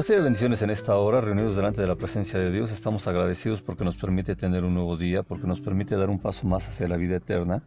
Recibe 0.00 0.22
bendiciones 0.22 0.62
en 0.62 0.70
esta 0.70 0.96
hora, 0.96 1.20
reunidos 1.20 1.56
delante 1.56 1.82
de 1.82 1.86
la 1.86 1.94
presencia 1.94 2.40
de 2.40 2.50
Dios. 2.50 2.72
Estamos 2.72 3.06
agradecidos 3.06 3.60
porque 3.60 3.84
nos 3.84 3.98
permite 3.98 4.34
tener 4.34 4.64
un 4.64 4.72
nuevo 4.72 4.96
día, 4.96 5.22
porque 5.22 5.46
nos 5.46 5.60
permite 5.60 5.94
dar 5.94 6.08
un 6.08 6.18
paso 6.18 6.46
más 6.46 6.66
hacia 6.66 6.88
la 6.88 6.96
vida 6.96 7.16
eterna. 7.16 7.62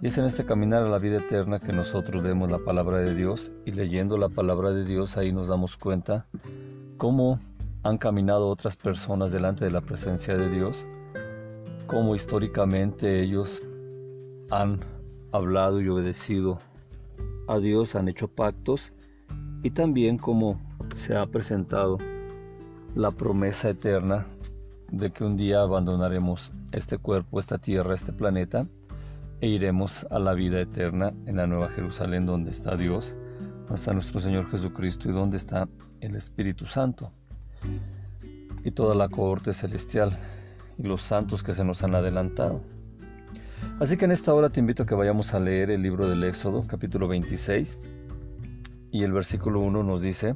Y 0.00 0.06
es 0.06 0.18
en 0.18 0.26
este 0.26 0.44
caminar 0.44 0.84
a 0.84 0.88
la 0.88 1.00
vida 1.00 1.16
eterna 1.16 1.58
que 1.58 1.72
nosotros 1.72 2.22
leemos 2.22 2.52
la 2.52 2.60
palabra 2.60 2.98
de 2.98 3.16
Dios 3.16 3.50
y 3.66 3.72
leyendo 3.72 4.16
la 4.16 4.28
palabra 4.28 4.70
de 4.70 4.84
Dios 4.84 5.16
ahí 5.16 5.32
nos 5.32 5.48
damos 5.48 5.76
cuenta 5.76 6.28
cómo 6.98 7.40
han 7.82 7.98
caminado 7.98 8.46
otras 8.46 8.76
personas 8.76 9.32
delante 9.32 9.64
de 9.64 9.72
la 9.72 9.80
presencia 9.80 10.36
de 10.36 10.50
Dios, 10.50 10.86
cómo 11.88 12.14
históricamente 12.14 13.20
ellos 13.20 13.60
han 14.52 14.78
hablado 15.32 15.80
y 15.80 15.88
obedecido 15.88 16.60
a 17.48 17.58
Dios, 17.58 17.96
han 17.96 18.06
hecho 18.06 18.28
pactos 18.28 18.92
y 19.62 19.70
también 19.70 20.18
cómo 20.18 20.58
se 20.94 21.16
ha 21.16 21.26
presentado 21.26 21.98
la 22.94 23.10
promesa 23.10 23.70
eterna 23.70 24.26
de 24.90 25.10
que 25.10 25.24
un 25.24 25.36
día 25.36 25.60
abandonaremos 25.60 26.52
este 26.72 26.98
cuerpo, 26.98 27.38
esta 27.38 27.58
tierra, 27.58 27.94
este 27.94 28.12
planeta 28.12 28.66
e 29.40 29.48
iremos 29.48 30.06
a 30.10 30.18
la 30.18 30.34
vida 30.34 30.60
eterna 30.60 31.12
en 31.26 31.36
la 31.36 31.46
Nueva 31.46 31.70
Jerusalén 31.70 32.26
donde 32.26 32.50
está 32.50 32.76
Dios, 32.76 33.16
donde 33.60 33.74
está 33.74 33.92
nuestro 33.92 34.20
Señor 34.20 34.50
Jesucristo 34.50 35.08
y 35.08 35.12
donde 35.12 35.36
está 35.36 35.68
el 36.00 36.16
Espíritu 36.16 36.66
Santo 36.66 37.12
y 38.64 38.70
toda 38.72 38.94
la 38.94 39.08
cohorte 39.08 39.52
celestial 39.52 40.10
y 40.78 40.82
los 40.82 41.02
santos 41.02 41.42
que 41.42 41.54
se 41.54 41.64
nos 41.64 41.82
han 41.82 41.94
adelantado. 41.94 42.60
Así 43.78 43.96
que 43.96 44.06
en 44.06 44.10
esta 44.10 44.34
hora 44.34 44.50
te 44.50 44.60
invito 44.60 44.82
a 44.82 44.86
que 44.86 44.94
vayamos 44.94 45.32
a 45.34 45.40
leer 45.40 45.70
el 45.70 45.82
libro 45.82 46.08
del 46.08 46.24
Éxodo, 46.24 46.66
capítulo 46.66 47.08
26, 47.08 47.78
y 48.92 49.04
el 49.04 49.12
versículo 49.12 49.60
1 49.60 49.82
nos 49.82 50.02
dice, 50.02 50.34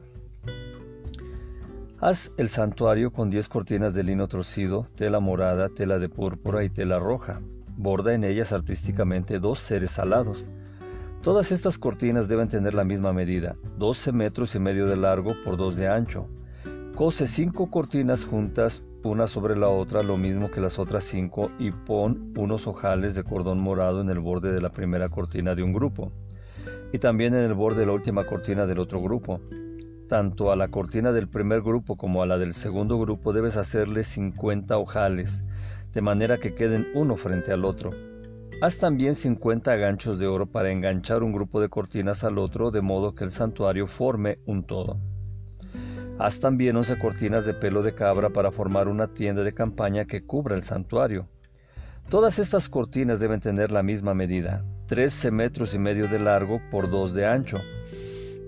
Haz 2.01 2.33
el 2.37 2.49
santuario 2.49 3.13
con 3.13 3.31
diez 3.31 3.49
cortinas 3.49 3.95
de 3.95 4.03
lino 4.03 4.27
torcido, 4.27 4.83
tela 4.95 5.21
morada, 5.21 5.69
tela 5.71 5.99
de 5.99 6.09
púrpura 6.09 6.63
y 6.63 6.69
tela 6.69 6.99
roja. 6.99 7.41
Borda 7.77 8.13
en 8.15 8.25
ellas 8.25 8.53
artísticamente 8.53 9.39
dos 9.39 9.59
seres 9.59 9.99
alados. 9.99 10.51
Todas 11.23 11.51
estas 11.51 11.79
cortinas 11.79 12.29
deben 12.29 12.49
tener 12.49 12.75
la 12.75 12.85
misma 12.85 13.15
medida, 13.15 13.57
12 13.79 14.13
metros 14.13 14.55
y 14.55 14.59
medio 14.59 14.87
de 14.87 14.97
largo 14.97 15.35
por 15.43 15.57
2 15.57 15.77
de 15.77 15.89
ancho. 15.89 16.29
Cose 16.95 17.27
cinco 17.27 17.71
cortinas 17.71 18.25
juntas, 18.25 18.85
una 19.03 19.27
sobre 19.27 19.57
la 19.57 19.69
otra, 19.69 20.03
lo 20.03 20.17
mismo 20.17 20.51
que 20.51 20.61
las 20.61 20.79
otras 20.79 21.05
cinco, 21.05 21.51
y 21.59 21.71
pon 21.71 22.33
unos 22.37 22.67
ojales 22.67 23.15
de 23.15 23.25
cordón 23.25 23.59
morado 23.61 24.01
en 24.01 24.11
el 24.11 24.21
borde 24.21 24.53
de 24.53 24.61
la 24.61 24.71
primera 24.71 25.09
cortina 25.09 25.55
de 25.55 25.63
un 25.63 25.73
grupo, 25.73 26.13
y 26.93 26.99
también 26.99 27.35
en 27.35 27.45
el 27.45 27.55
borde 27.55 27.81
de 27.81 27.87
la 27.87 27.93
última 27.93 28.25
cortina 28.27 28.67
del 28.67 28.79
otro 28.79 29.01
grupo 29.01 29.41
tanto 30.09 30.53
a 30.53 30.57
la 30.57 30.69
cortina 30.69 31.13
del 31.13 31.29
primer 31.29 31.63
grupo 31.63 31.97
como 31.97 32.23
a 32.23 32.27
la 32.27 32.39
del 32.39 32.55
segundo 32.55 32.99
grupo 32.99 33.33
debes 33.33 33.57
hacerle 33.57 34.05
50 34.05 34.77
ojales, 34.77 35.45
de 35.93 36.03
manera 36.03 36.39
que 36.39 36.55
queden 36.55 36.89
uno 36.95 37.17
frente 37.17 37.53
al 37.53 37.65
otro. 37.65 37.91
Haz 38.61 38.79
también 38.79 39.15
50 39.15 39.75
ganchos 39.77 40.19
de 40.19 40.27
oro 40.27 40.47
para 40.47 40.71
enganchar 40.71 41.23
un 41.23 41.33
grupo 41.33 41.61
de 41.61 41.69
cortinas 41.69 42.23
al 42.23 42.39
otro, 42.39 42.71
de 42.71 42.81
modo 42.81 43.15
que 43.15 43.25
el 43.25 43.31
santuario 43.31 43.87
forme 43.87 44.39
un 44.47 44.63
todo. 44.63 45.01
Haz 46.19 46.39
también 46.39 46.77
11 46.77 46.99
cortinas 46.99 47.45
de 47.45 47.55
pelo 47.55 47.83
de 47.83 47.95
cabra 47.95 48.31
para 48.31 48.53
formar 48.53 48.89
una 48.89 49.09
tienda 49.09 49.43
de 49.43 49.53
campaña 49.53 50.05
que 50.05 50.21
cubra 50.21 50.55
el 50.55 50.63
santuario. 50.63 51.27
Todas 52.09 52.39
estas 52.39 52.69
cortinas 52.69 53.19
deben 53.19 53.41
tener 53.41 53.73
la 53.73 53.83
misma 53.83 54.15
medida, 54.15 54.65
13 54.87 55.31
metros 55.31 55.75
y 55.75 55.79
medio 55.79 56.09
de 56.09 56.19
largo 56.19 56.61
por 56.71 56.91
2 56.91 57.15
de 57.15 57.27
ancho, 57.27 57.61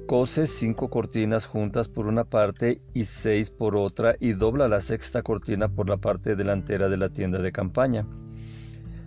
Cose 0.07 0.47
cinco 0.47 0.89
cortinas 0.89 1.49
juntas 1.49 1.89
por 1.89 2.07
una 2.07 2.23
parte 2.23 2.81
y 2.95 3.03
seis 3.03 3.51
por 3.51 3.75
otra 3.75 4.15
y 4.21 4.35
dobla 4.35 4.69
la 4.69 4.81
sexta 4.81 5.23
cortina 5.23 5.69
por 5.69 5.91
la 5.91 5.97
parte 5.97 6.37
delantera 6.37 6.89
de 6.89 6.97
la 6.97 7.09
tienda 7.09 7.43
de 7.43 7.51
campaña. 7.51 8.07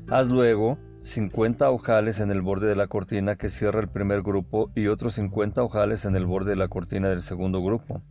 Haz 0.10 0.28
luego 0.28 0.78
50 1.00 1.72
ojales 1.72 2.20
en 2.20 2.32
el 2.32 2.42
borde 2.42 2.68
de 2.68 2.76
la 2.76 2.88
cortina 2.88 3.38
que 3.38 3.48
cierra 3.48 3.80
el 3.80 3.88
primer 3.88 4.24
grupo 4.24 4.72
y 4.76 4.88
otros 4.88 5.14
50 5.14 5.64
ojales 5.64 6.04
en 6.04 6.18
el 6.18 6.26
borde 6.26 6.50
de 6.50 6.58
la 6.58 6.68
cortina 6.68 7.08
del 7.08 7.22
segundo 7.22 7.64
grupo. 7.64 8.02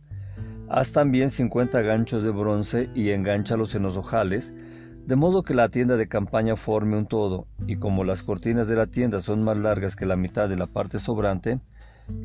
Haz 0.67 0.91
también 0.91 1.29
50 1.29 1.83
ganchos 1.83 2.23
de 2.23 2.31
bronce 2.31 2.89
y 2.95 3.11
engánchalos 3.11 3.75
en 3.75 3.83
los 3.83 3.97
ojales, 3.97 4.55
de 5.09 5.15
modo 5.15 5.41
que 5.41 5.55
la 5.55 5.69
tienda 5.69 5.97
de 5.97 6.07
campaña 6.07 6.55
forme 6.55 6.95
un 6.95 7.07
todo, 7.07 7.47
y 7.65 7.77
como 7.77 8.03
las 8.03 8.21
cortinas 8.21 8.67
de 8.67 8.75
la 8.75 8.85
tienda 8.85 9.17
son 9.17 9.43
más 9.43 9.57
largas 9.57 9.95
que 9.95 10.05
la 10.05 10.15
mitad 10.15 10.47
de 10.47 10.55
la 10.55 10.67
parte 10.67 10.99
sobrante, 10.99 11.59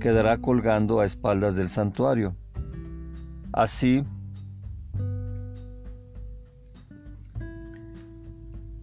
quedará 0.03 0.37
colgando 0.37 1.01
a 1.01 1.07
espaldas 1.07 1.57
del 1.57 1.71
santuario. 1.71 2.37
Así, 3.55 4.05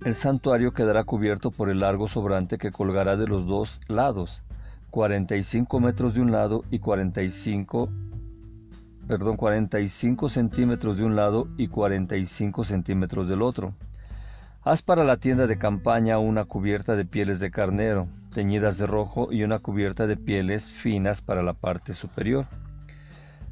el 0.03 0.15
santuario 0.15 0.73
quedará 0.73 1.03
cubierto 1.03 1.51
por 1.51 1.69
el 1.69 1.81
largo 1.81 2.07
sobrante 2.07 2.57
que 2.57 2.71
colgará 2.71 3.15
de 3.15 3.27
los 3.27 3.45
dos 3.45 3.81
lados, 3.87 4.41
45 4.89 5.79
metros 5.79 6.15
de 6.15 6.21
un 6.21 6.31
lado 6.31 6.63
y 6.71 6.79
45 6.79 7.87
perdón, 9.07 9.35
45 9.35 10.29
centímetros 10.29 10.97
de 10.97 11.03
un 11.03 11.15
lado 11.15 11.49
y 11.57 11.67
45 11.67 12.63
centímetros 12.63 13.27
del 13.27 13.41
otro. 13.41 13.75
Haz 14.63 14.83
para 14.83 15.03
la 15.03 15.17
tienda 15.17 15.47
de 15.47 15.57
campaña 15.57 16.19
una 16.19 16.45
cubierta 16.45 16.95
de 16.95 17.03
pieles 17.03 17.39
de 17.39 17.49
carnero, 17.49 18.05
teñidas 18.31 18.77
de 18.77 18.85
rojo, 18.85 19.33
y 19.33 19.43
una 19.43 19.57
cubierta 19.57 20.05
de 20.05 20.17
pieles 20.17 20.71
finas 20.71 21.23
para 21.23 21.41
la 21.41 21.55
parte 21.55 21.95
superior. 21.95 22.45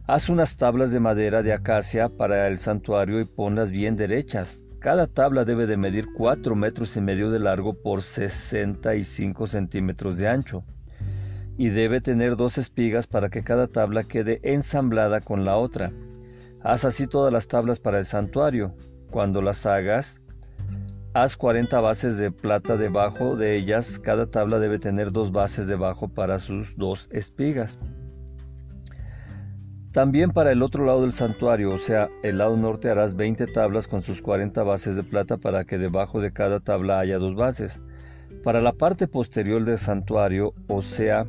Haz 0.05 0.29
unas 0.29 0.55
tablas 0.55 0.91
de 0.91 0.99
madera 0.99 1.41
de 1.41 1.51
acacia 1.51 2.09
para 2.09 2.47
el 2.47 2.59
santuario 2.59 3.19
y 3.19 3.25
ponlas 3.25 3.71
bien 3.71 3.95
derechas. 3.95 4.65
Cada 4.77 5.07
tabla 5.07 5.45
debe 5.45 5.65
de 5.65 5.77
medir 5.77 6.09
4 6.15 6.53
metros 6.53 6.95
y 6.95 7.01
medio 7.01 7.31
de 7.31 7.39
largo 7.39 7.73
por 7.73 8.03
65 8.03 9.47
centímetros 9.47 10.19
de 10.19 10.27
ancho. 10.27 10.63
Y 11.57 11.69
debe 11.69 12.01
tener 12.01 12.35
dos 12.35 12.59
espigas 12.59 13.07
para 13.07 13.29
que 13.29 13.41
cada 13.41 13.65
tabla 13.65 14.03
quede 14.03 14.41
ensamblada 14.43 15.21
con 15.21 15.43
la 15.43 15.57
otra. 15.57 15.91
Haz 16.61 16.85
así 16.85 17.07
todas 17.07 17.33
las 17.33 17.47
tablas 17.47 17.79
para 17.79 17.97
el 17.97 18.05
santuario. 18.05 18.75
Cuando 19.09 19.41
las 19.41 19.65
hagas, 19.65 20.21
Haz 21.13 21.37
40 21.37 21.81
bases 21.81 22.19
de 22.19 22.31
plata 22.31 22.77
debajo 22.77 23.35
de 23.35 23.55
ellas, 23.55 23.97
cada 23.97 24.29
tabla 24.29 24.59
debe 24.59 24.77
tener 24.77 25.11
dos 25.11 25.31
bases 25.31 25.67
debajo 25.67 26.07
para 26.07 26.37
sus 26.37 26.77
dos 26.77 27.09
espigas. 27.11 27.79
También 29.91 30.29
para 30.29 30.51
el 30.51 30.61
otro 30.61 30.85
lado 30.85 31.01
del 31.01 31.11
santuario, 31.11 31.71
o 31.71 31.79
sea, 31.79 32.09
el 32.21 32.37
lado 32.37 32.55
norte 32.57 32.91
harás 32.91 33.15
20 33.15 33.47
tablas 33.47 33.87
con 33.87 34.01
sus 34.01 34.21
40 34.21 34.61
bases 34.61 34.95
de 34.95 35.01
plata 35.01 35.37
para 35.37 35.65
que 35.65 35.79
debajo 35.79 36.21
de 36.21 36.31
cada 36.31 36.59
tabla 36.59 36.99
haya 36.99 37.17
dos 37.17 37.33
bases. 37.33 37.81
Para 38.43 38.61
la 38.61 38.73
parte 38.73 39.07
posterior 39.07 39.65
del 39.65 39.79
santuario, 39.79 40.53
o 40.67 40.83
sea, 40.83 41.25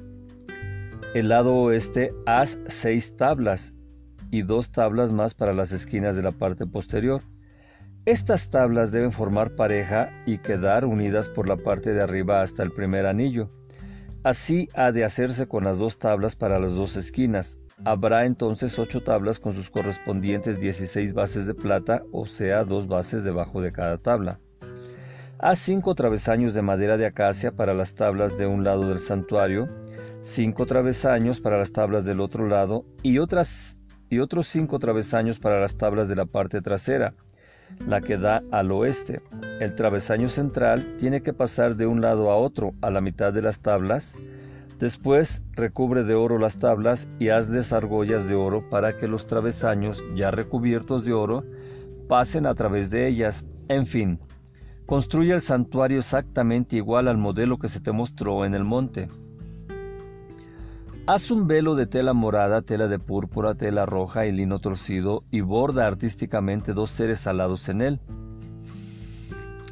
el 1.14 1.30
lado 1.30 1.54
oeste, 1.56 2.12
haz 2.26 2.58
6 2.66 3.16
tablas 3.16 3.74
y 4.30 4.42
dos 4.42 4.72
tablas 4.72 5.10
más 5.12 5.32
para 5.32 5.54
las 5.54 5.72
esquinas 5.72 6.16
de 6.16 6.22
la 6.22 6.32
parte 6.32 6.66
posterior. 6.66 7.22
Estas 8.06 8.48
tablas 8.48 8.92
deben 8.92 9.12
formar 9.12 9.54
pareja 9.54 10.08
y 10.24 10.38
quedar 10.38 10.86
unidas 10.86 11.28
por 11.28 11.46
la 11.46 11.58
parte 11.58 11.92
de 11.92 12.00
arriba 12.00 12.40
hasta 12.40 12.62
el 12.62 12.70
primer 12.70 13.04
anillo. 13.04 13.50
Así 14.24 14.70
ha 14.74 14.90
de 14.90 15.04
hacerse 15.04 15.46
con 15.46 15.64
las 15.64 15.78
dos 15.78 15.98
tablas 15.98 16.34
para 16.34 16.58
las 16.58 16.76
dos 16.76 16.96
esquinas. 16.96 17.60
Habrá 17.84 18.24
entonces 18.24 18.78
ocho 18.78 19.02
tablas 19.02 19.38
con 19.38 19.52
sus 19.52 19.68
correspondientes 19.68 20.58
16 20.58 21.12
bases 21.12 21.46
de 21.46 21.54
plata, 21.54 22.02
o 22.10 22.24
sea, 22.24 22.64
dos 22.64 22.86
bases 22.86 23.22
debajo 23.22 23.60
de 23.60 23.70
cada 23.70 23.98
tabla. 23.98 24.40
Haz 25.38 25.58
cinco 25.58 25.94
travesaños 25.94 26.54
de 26.54 26.62
madera 26.62 26.96
de 26.96 27.04
acacia 27.04 27.52
para 27.52 27.74
las 27.74 27.94
tablas 27.94 28.38
de 28.38 28.46
un 28.46 28.64
lado 28.64 28.88
del 28.88 28.98
santuario, 28.98 29.68
cinco 30.20 30.64
travesaños 30.64 31.40
para 31.40 31.58
las 31.58 31.72
tablas 31.72 32.06
del 32.06 32.20
otro 32.20 32.48
lado 32.48 32.86
y, 33.02 33.16
y 33.16 33.18
otros 33.18 34.46
cinco 34.46 34.78
travesaños 34.78 35.38
para 35.38 35.60
las 35.60 35.76
tablas 35.76 36.08
de 36.08 36.16
la 36.16 36.24
parte 36.24 36.62
trasera 36.62 37.14
la 37.86 38.00
que 38.00 38.16
da 38.16 38.42
al 38.50 38.72
oeste. 38.72 39.22
El 39.60 39.74
travesaño 39.74 40.28
central 40.28 40.96
tiene 40.98 41.22
que 41.22 41.32
pasar 41.32 41.76
de 41.76 41.86
un 41.86 42.00
lado 42.00 42.30
a 42.30 42.36
otro 42.36 42.74
a 42.80 42.90
la 42.90 43.00
mitad 43.00 43.32
de 43.32 43.42
las 43.42 43.60
tablas. 43.60 44.16
Después 44.78 45.42
recubre 45.52 46.04
de 46.04 46.14
oro 46.14 46.38
las 46.38 46.56
tablas 46.56 47.10
y 47.18 47.28
hazles 47.28 47.72
argollas 47.72 48.28
de 48.28 48.34
oro 48.34 48.62
para 48.62 48.96
que 48.96 49.08
los 49.08 49.26
travesaños 49.26 50.02
ya 50.16 50.30
recubiertos 50.30 51.04
de 51.04 51.12
oro 51.12 51.44
pasen 52.08 52.46
a 52.46 52.54
través 52.54 52.90
de 52.90 53.06
ellas. 53.06 53.44
En 53.68 53.86
fin, 53.86 54.18
construye 54.86 55.34
el 55.34 55.42
santuario 55.42 55.98
exactamente 55.98 56.76
igual 56.76 57.08
al 57.08 57.18
modelo 57.18 57.58
que 57.58 57.68
se 57.68 57.80
te 57.80 57.92
mostró 57.92 58.44
en 58.44 58.54
el 58.54 58.64
monte. 58.64 59.08
Haz 61.12 61.32
un 61.32 61.48
velo 61.48 61.74
de 61.74 61.88
tela 61.88 62.12
morada, 62.12 62.62
tela 62.62 62.86
de 62.86 63.00
púrpura, 63.00 63.56
tela 63.56 63.84
roja 63.84 64.26
y 64.26 64.30
lino 64.30 64.60
torcido 64.60 65.24
y 65.32 65.40
borda 65.40 65.84
artísticamente 65.84 66.72
dos 66.72 66.88
seres 66.88 67.26
alados 67.26 67.68
en 67.68 67.80
él. 67.80 68.00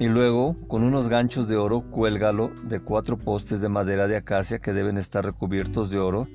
Y 0.00 0.08
luego, 0.08 0.56
con 0.66 0.82
unos 0.82 1.08
ganchos 1.08 1.46
de 1.46 1.56
oro, 1.56 1.82
cuélgalo 1.92 2.50
de 2.64 2.80
cuatro 2.80 3.16
postes 3.16 3.60
de 3.60 3.68
madera 3.68 4.08
de 4.08 4.16
acacia 4.16 4.58
que 4.58 4.72
deben 4.72 4.98
estar 4.98 5.24
recubiertos 5.24 5.90
de 5.90 6.00
oro 6.00 6.26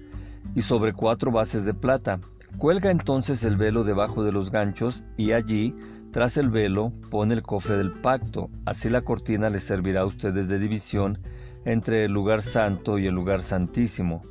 y 0.55 0.61
sobre 0.61 0.93
cuatro 0.93 1.33
bases 1.33 1.65
de 1.65 1.73
plata. 1.73 2.21
Cuelga 2.57 2.89
entonces 2.89 3.43
el 3.43 3.57
velo 3.57 3.83
debajo 3.83 4.23
de 4.23 4.31
los 4.31 4.51
ganchos 4.51 5.03
y 5.17 5.33
allí, 5.33 5.75
tras 6.13 6.37
el 6.37 6.49
velo, 6.49 6.93
pone 7.11 7.33
el 7.33 7.41
cofre 7.41 7.75
del 7.75 7.91
pacto. 7.91 8.49
Así 8.63 8.87
la 8.87 9.01
cortina 9.01 9.49
le 9.49 9.59
servirá 9.59 9.99
a 9.99 10.05
ustedes 10.05 10.47
de 10.47 10.59
división 10.59 11.19
entre 11.65 12.05
el 12.05 12.13
lugar 12.13 12.41
santo 12.41 12.97
y 12.99 13.07
el 13.07 13.13
lugar 13.13 13.41
santísimo. 13.41 14.21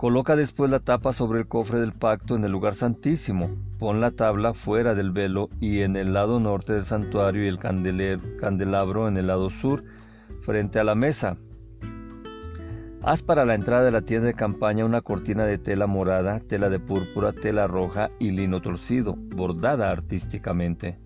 Coloca 0.00 0.34
después 0.34 0.70
la 0.70 0.78
tapa 0.78 1.12
sobre 1.12 1.40
el 1.40 1.46
cofre 1.46 1.78
del 1.78 1.92
pacto 1.92 2.34
en 2.34 2.42
el 2.42 2.50
lugar 2.50 2.74
santísimo. 2.74 3.50
Pon 3.78 4.00
la 4.00 4.10
tabla 4.10 4.54
fuera 4.54 4.94
del 4.94 5.10
velo 5.10 5.50
y 5.60 5.82
en 5.82 5.94
el 5.94 6.14
lado 6.14 6.40
norte 6.40 6.72
del 6.72 6.84
santuario 6.84 7.44
y 7.44 7.48
el 7.48 7.58
candelabro 7.58 9.08
en 9.08 9.18
el 9.18 9.26
lado 9.26 9.50
sur, 9.50 9.84
frente 10.40 10.78
a 10.78 10.84
la 10.84 10.94
mesa. 10.94 11.36
Haz 13.02 13.22
para 13.22 13.44
la 13.44 13.54
entrada 13.54 13.84
de 13.84 13.92
la 13.92 14.00
tienda 14.00 14.28
de 14.28 14.32
campaña 14.32 14.86
una 14.86 15.02
cortina 15.02 15.44
de 15.44 15.58
tela 15.58 15.86
morada, 15.86 16.40
tela 16.40 16.70
de 16.70 16.80
púrpura, 16.80 17.32
tela 17.32 17.66
roja 17.66 18.10
y 18.18 18.30
lino 18.30 18.62
torcido, 18.62 19.16
bordada 19.18 19.90
artísticamente. 19.90 20.98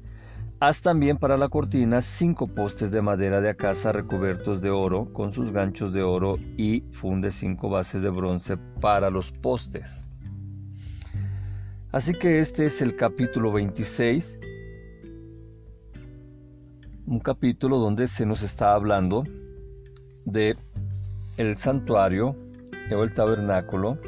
Haz 0.61 0.81
también 0.81 1.17
para 1.17 1.37
la 1.37 1.49
cortina 1.49 2.01
cinco 2.01 2.47
postes 2.47 2.91
de 2.91 3.03
madera 3.03 3.41
de 3.41 3.51
acacia 3.51 3.93
recubiertos 3.93 4.63
de 4.63 4.71
oro 4.71 5.05
con 5.13 5.33
sus 5.33 5.53
ganchos 5.53 5.93
de 5.93 6.03
oro 6.03 6.39
y 6.57 6.83
funde 6.93 7.31
cinco 7.31 7.69
bases 7.69 8.03
de 8.03 8.11
bronce 8.11 8.57
para 8.81 9.11
los 9.11 9.33
postes. 9.33 10.07
Así 11.93 12.13
que 12.15 12.39
este 12.39 12.67
es 12.67 12.83
el 12.83 12.97
capítulo 12.97 13.53
26, 13.53 14.39
un 17.07 17.21
capítulo 17.21 17.79
donde 17.79 18.07
se 18.09 18.25
nos 18.25 18.43
está 18.43 18.75
hablando 18.75 19.25
de 20.25 20.57
el 21.37 21.59
santuario 21.59 22.37
o 22.91 23.03
el 23.03 23.13
tabernáculo 23.13 23.99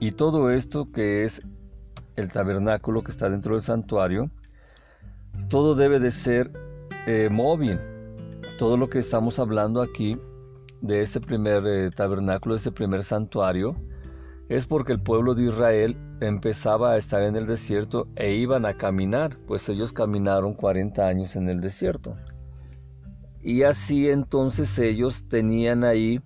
y 0.00 0.12
todo 0.12 0.50
esto 0.50 0.90
que 0.90 1.24
es 1.24 1.42
el 2.16 2.32
tabernáculo 2.32 3.02
que 3.02 3.10
está 3.10 3.30
dentro 3.30 3.54
del 3.54 3.62
santuario, 3.62 4.30
todo 5.52 5.74
debe 5.74 6.00
de 6.00 6.10
ser 6.10 6.50
eh, 7.06 7.28
móvil. 7.30 7.78
Todo 8.56 8.78
lo 8.78 8.88
que 8.88 8.98
estamos 8.98 9.38
hablando 9.38 9.82
aquí 9.82 10.16
de 10.80 11.02
este 11.02 11.20
primer 11.20 11.66
eh, 11.66 11.90
tabernáculo, 11.90 12.54
de 12.54 12.56
este 12.56 12.72
primer 12.72 13.04
santuario, 13.04 13.76
es 14.48 14.66
porque 14.66 14.94
el 14.94 15.02
pueblo 15.02 15.34
de 15.34 15.44
Israel 15.44 15.94
empezaba 16.22 16.92
a 16.92 16.96
estar 16.96 17.22
en 17.22 17.36
el 17.36 17.46
desierto 17.46 18.08
e 18.16 18.34
iban 18.34 18.64
a 18.64 18.72
caminar, 18.72 19.36
pues 19.46 19.68
ellos 19.68 19.92
caminaron 19.92 20.54
40 20.54 21.06
años 21.06 21.36
en 21.36 21.50
el 21.50 21.60
desierto. 21.60 22.16
Y 23.42 23.64
así 23.64 24.08
entonces 24.08 24.78
ellos 24.78 25.28
tenían 25.28 25.84
ahí 25.84 26.22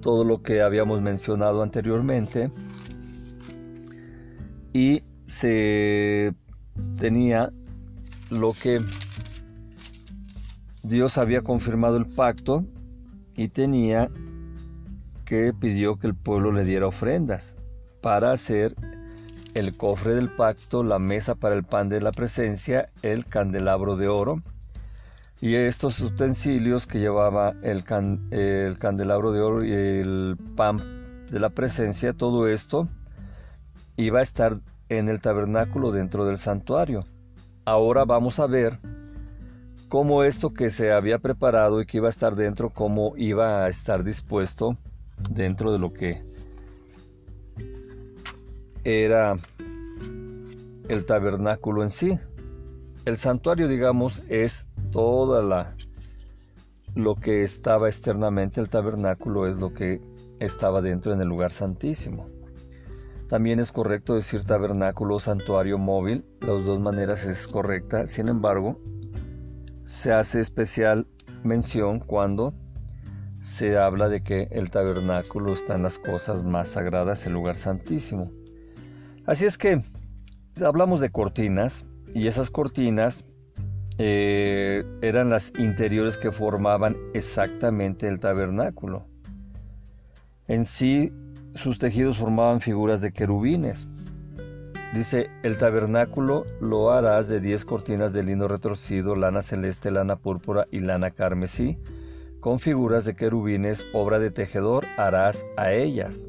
todo 0.00 0.24
lo 0.24 0.40
que 0.40 0.62
habíamos 0.62 1.02
mencionado 1.02 1.62
anteriormente 1.62 2.50
y 4.72 5.02
se 5.24 6.32
tenía 6.98 7.52
lo 8.30 8.52
que 8.52 8.80
Dios 10.82 11.18
había 11.18 11.42
confirmado 11.42 11.96
el 11.96 12.06
pacto 12.06 12.64
y 13.34 13.48
tenía 13.48 14.08
que 15.24 15.52
pidió 15.52 15.96
que 15.96 16.06
el 16.06 16.14
pueblo 16.14 16.52
le 16.52 16.64
diera 16.64 16.86
ofrendas 16.86 17.56
para 18.00 18.32
hacer 18.32 18.74
el 19.54 19.76
cofre 19.76 20.14
del 20.14 20.28
pacto, 20.28 20.82
la 20.82 20.98
mesa 20.98 21.34
para 21.34 21.54
el 21.54 21.64
pan 21.64 21.88
de 21.88 22.00
la 22.00 22.12
presencia, 22.12 22.90
el 23.02 23.26
candelabro 23.26 23.96
de 23.96 24.06
oro, 24.06 24.42
y 25.40 25.54
estos 25.54 26.00
utensilios 26.00 26.86
que 26.86 26.98
llevaba 26.98 27.52
el, 27.62 27.84
el 28.30 28.78
candelabro 28.78 29.32
de 29.32 29.40
oro 29.40 29.64
y 29.64 29.72
el 29.72 30.36
pan 30.56 31.24
de 31.30 31.40
la 31.40 31.50
presencia, 31.50 32.12
todo 32.12 32.48
esto 32.48 32.88
iba 33.96 34.20
a 34.20 34.22
estar 34.22 34.60
en 34.88 35.08
el 35.08 35.20
tabernáculo 35.20 35.90
dentro 35.90 36.24
del 36.24 36.38
santuario. 36.38 37.00
Ahora 37.68 38.04
vamos 38.04 38.38
a 38.38 38.46
ver 38.46 38.78
cómo 39.88 40.22
esto 40.22 40.54
que 40.54 40.70
se 40.70 40.92
había 40.92 41.18
preparado 41.18 41.80
y 41.80 41.86
que 41.86 41.96
iba 41.96 42.06
a 42.06 42.10
estar 42.10 42.36
dentro, 42.36 42.70
cómo 42.70 43.14
iba 43.16 43.64
a 43.64 43.68
estar 43.68 44.04
dispuesto 44.04 44.76
dentro 45.30 45.72
de 45.72 45.78
lo 45.80 45.92
que 45.92 46.22
era 48.84 49.36
el 50.88 51.06
tabernáculo 51.06 51.82
en 51.82 51.90
sí. 51.90 52.16
El 53.04 53.16
santuario, 53.16 53.66
digamos, 53.66 54.22
es 54.28 54.68
toda 54.92 55.42
la 55.42 55.74
lo 56.94 57.16
que 57.16 57.42
estaba 57.42 57.88
externamente 57.88 58.60
el 58.60 58.70
tabernáculo 58.70 59.48
es 59.48 59.56
lo 59.56 59.74
que 59.74 60.00
estaba 60.38 60.82
dentro 60.82 61.12
en 61.12 61.20
el 61.20 61.26
lugar 61.26 61.50
santísimo. 61.50 62.35
También 63.28 63.58
es 63.58 63.72
correcto 63.72 64.14
decir 64.14 64.44
tabernáculo 64.44 65.16
o 65.16 65.18
santuario 65.18 65.78
móvil, 65.78 66.24
las 66.40 66.66
dos 66.66 66.78
maneras 66.78 67.26
es 67.26 67.48
correcta, 67.48 68.06
sin 68.06 68.28
embargo, 68.28 68.78
se 69.84 70.12
hace 70.12 70.40
especial 70.40 71.08
mención 71.42 71.98
cuando 71.98 72.54
se 73.40 73.78
habla 73.78 74.08
de 74.08 74.22
que 74.22 74.48
el 74.52 74.70
tabernáculo 74.70 75.52
está 75.52 75.74
en 75.74 75.82
las 75.82 75.98
cosas 75.98 76.44
más 76.44 76.70
sagradas, 76.70 77.26
el 77.26 77.32
lugar 77.32 77.56
santísimo. 77.56 78.30
Así 79.26 79.44
es 79.44 79.58
que 79.58 79.80
hablamos 80.64 81.00
de 81.00 81.10
cortinas 81.10 81.86
y 82.14 82.28
esas 82.28 82.50
cortinas 82.50 83.24
eh, 83.98 84.84
eran 85.02 85.30
las 85.30 85.52
interiores 85.58 86.16
que 86.16 86.30
formaban 86.30 86.96
exactamente 87.12 88.08
el 88.08 88.20
tabernáculo. 88.20 89.06
En 90.48 90.64
sí, 90.64 91.12
sus 91.56 91.78
tejidos 91.78 92.18
formaban 92.18 92.60
figuras 92.60 93.00
de 93.00 93.12
querubines. 93.12 93.88
Dice, 94.94 95.30
el 95.42 95.56
tabernáculo 95.56 96.46
lo 96.60 96.90
harás 96.90 97.28
de 97.28 97.40
diez 97.40 97.64
cortinas 97.64 98.12
de 98.12 98.22
lino 98.22 98.46
retorcido, 98.46 99.16
lana 99.16 99.42
celeste, 99.42 99.90
lana 99.90 100.16
púrpura 100.16 100.68
y 100.70 100.78
lana 100.78 101.10
carmesí, 101.10 101.78
con 102.40 102.58
figuras 102.58 103.04
de 103.04 103.16
querubines, 103.16 103.86
obra 103.92 104.18
de 104.18 104.30
tejedor, 104.30 104.84
harás 104.96 105.46
a 105.56 105.72
ellas. 105.72 106.28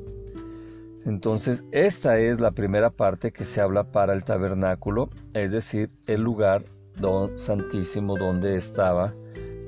Entonces, 1.05 1.65
esta 1.71 2.17
es 2.19 2.39
la 2.39 2.51
primera 2.51 2.89
parte 2.89 3.31
que 3.31 3.45
se 3.45 3.61
habla 3.61 3.91
para 3.91 4.13
el 4.13 4.23
tabernáculo, 4.25 5.09
es 5.33 5.51
decir, 5.51 5.89
el 6.07 6.21
lugar 6.21 6.63
don 6.99 7.37
santísimo 7.37 8.17
donde 8.17 8.55
estaba 8.55 9.13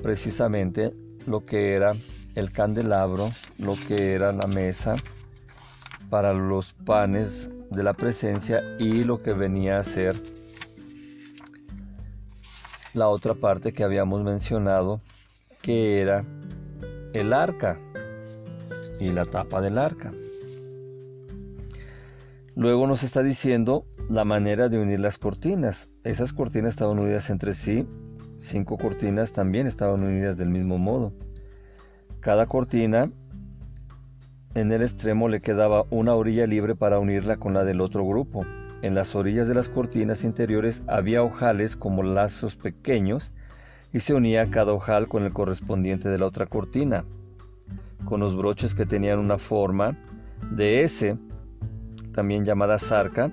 precisamente 0.02 0.92
lo 1.26 1.40
que 1.40 1.74
era 1.74 1.92
el 2.34 2.50
candelabro, 2.50 3.30
lo 3.58 3.74
que 3.88 4.14
era 4.14 4.32
la 4.32 4.46
mesa 4.46 4.96
para 6.10 6.34
los 6.34 6.74
panes 6.74 7.50
de 7.70 7.82
la 7.84 7.94
presencia 7.94 8.62
y 8.78 9.04
lo 9.04 9.22
que 9.22 9.32
venía 9.32 9.78
a 9.78 9.82
ser 9.82 10.14
la 12.94 13.08
otra 13.08 13.34
parte 13.34 13.72
que 13.72 13.84
habíamos 13.84 14.22
mencionado 14.24 15.00
que 15.62 16.00
era 16.00 16.24
el 17.14 17.32
arca 17.32 17.78
y 18.98 19.12
la 19.12 19.24
tapa 19.24 19.60
del 19.60 19.78
arca. 19.78 20.12
Luego 22.56 22.86
nos 22.86 23.04
está 23.04 23.22
diciendo 23.22 23.86
la 24.08 24.24
manera 24.24 24.68
de 24.68 24.78
unir 24.78 25.00
las 25.00 25.18
cortinas. 25.18 25.88
Esas 26.02 26.32
cortinas 26.32 26.74
estaban 26.74 26.98
unidas 26.98 27.30
entre 27.30 27.52
sí, 27.52 27.86
cinco 28.36 28.76
cortinas 28.76 29.32
también 29.32 29.66
estaban 29.66 30.02
unidas 30.02 30.36
del 30.36 30.48
mismo 30.48 30.76
modo. 30.76 31.12
Cada 32.20 32.46
cortina 32.46 33.10
en 34.54 34.72
el 34.72 34.82
extremo 34.82 35.28
le 35.28 35.40
quedaba 35.40 35.84
una 35.90 36.14
orilla 36.14 36.46
libre 36.46 36.74
para 36.74 36.98
unirla 36.98 37.36
con 37.36 37.54
la 37.54 37.64
del 37.64 37.80
otro 37.80 38.04
grupo. 38.04 38.44
En 38.82 38.94
las 38.94 39.14
orillas 39.14 39.46
de 39.46 39.54
las 39.54 39.68
cortinas 39.68 40.24
interiores 40.24 40.82
había 40.88 41.22
ojales 41.22 41.76
como 41.76 42.02
lazos 42.02 42.56
pequeños 42.56 43.32
y 43.92 44.00
se 44.00 44.14
unía 44.14 44.50
cada 44.50 44.72
ojal 44.72 45.08
con 45.08 45.24
el 45.24 45.32
correspondiente 45.32 46.08
de 46.08 46.18
la 46.18 46.26
otra 46.26 46.46
cortina, 46.46 47.04
con 48.04 48.20
los 48.20 48.36
broches 48.36 48.74
que 48.74 48.86
tenían 48.86 49.18
una 49.18 49.38
forma 49.38 49.96
de 50.50 50.82
S, 50.82 51.16
también 52.12 52.44
llamada 52.44 52.78
zarca, 52.78 53.32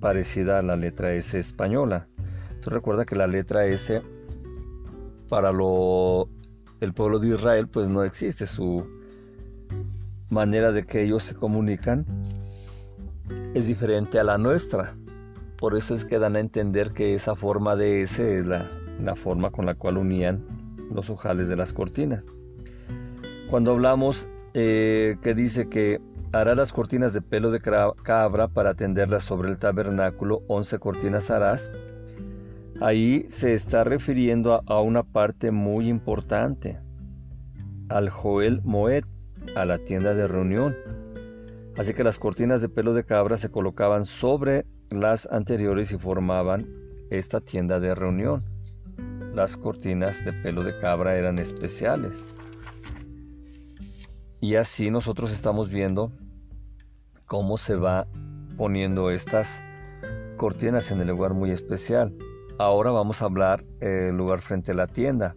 parecida 0.00 0.58
a 0.58 0.62
la 0.62 0.76
letra 0.76 1.12
S 1.12 1.38
española. 1.38 2.08
Entonces 2.48 2.72
recuerda 2.72 3.04
que 3.04 3.16
la 3.16 3.26
letra 3.26 3.66
S 3.66 4.02
para 5.28 5.52
lo, 5.52 6.28
el 6.80 6.94
pueblo 6.94 7.20
de 7.20 7.28
Israel 7.28 7.68
pues 7.70 7.90
no 7.90 8.02
existe 8.02 8.46
su 8.46 8.97
manera 10.30 10.72
de 10.72 10.84
que 10.84 11.02
ellos 11.02 11.22
se 11.22 11.34
comunican 11.34 12.06
es 13.54 13.66
diferente 13.66 14.18
a 14.18 14.24
la 14.24 14.38
nuestra. 14.38 14.94
Por 15.56 15.76
eso 15.76 15.94
es 15.94 16.04
que 16.04 16.18
dan 16.18 16.36
a 16.36 16.40
entender 16.40 16.92
que 16.92 17.14
esa 17.14 17.34
forma 17.34 17.76
de 17.76 18.02
S 18.02 18.38
es 18.38 18.46
la, 18.46 18.66
la 19.00 19.16
forma 19.16 19.50
con 19.50 19.66
la 19.66 19.74
cual 19.74 19.98
unían 19.98 20.44
los 20.92 21.10
ojales 21.10 21.48
de 21.48 21.56
las 21.56 21.72
cortinas. 21.72 22.26
Cuando 23.50 23.72
hablamos 23.72 24.28
eh, 24.54 25.16
que 25.22 25.34
dice 25.34 25.68
que 25.68 26.00
Hará 26.30 26.54
las 26.54 26.74
cortinas 26.74 27.14
de 27.14 27.22
pelo 27.22 27.50
de 27.50 27.58
cabra 27.58 28.48
para 28.48 28.74
tenderlas 28.74 29.24
sobre 29.24 29.48
el 29.48 29.56
tabernáculo, 29.56 30.42
once 30.46 30.78
cortinas 30.78 31.30
harás. 31.30 31.72
Ahí 32.82 33.24
se 33.28 33.54
está 33.54 33.82
refiriendo 33.82 34.62
a, 34.66 34.80
una 34.82 35.02
parte 35.04 35.50
muy 35.52 35.88
importante, 35.88 36.80
al 37.88 38.10
Joel 38.10 38.60
Moed, 38.62 39.04
a 39.56 39.64
la 39.64 39.78
tienda 39.78 40.14
de 40.14 40.26
reunión. 40.26 40.76
Así 41.76 41.94
que 41.94 42.04
las 42.04 42.18
cortinas 42.18 42.60
de 42.60 42.68
pelo 42.68 42.94
de 42.94 43.04
cabra 43.04 43.36
se 43.36 43.50
colocaban 43.50 44.04
sobre 44.04 44.66
las 44.90 45.26
anteriores 45.26 45.92
y 45.92 45.98
formaban 45.98 46.66
esta 47.10 47.40
tienda 47.40 47.78
de 47.80 47.94
reunión. 47.94 48.44
Las 49.32 49.56
cortinas 49.56 50.24
de 50.24 50.32
pelo 50.32 50.64
de 50.64 50.76
cabra 50.78 51.16
eran 51.16 51.38
especiales. 51.38 52.24
Y 54.40 54.56
así 54.56 54.90
nosotros 54.90 55.32
estamos 55.32 55.70
viendo 55.70 56.12
cómo 57.26 57.58
se 57.58 57.76
va 57.76 58.06
poniendo 58.56 59.10
estas 59.10 59.62
cortinas 60.36 60.90
en 60.90 61.00
el 61.00 61.08
lugar 61.08 61.34
muy 61.34 61.50
especial. 61.50 62.16
Ahora 62.58 62.90
vamos 62.90 63.22
a 63.22 63.26
hablar 63.26 63.64
el 63.80 64.16
lugar 64.16 64.40
frente 64.40 64.72
a 64.72 64.74
la 64.74 64.86
tienda. 64.86 65.36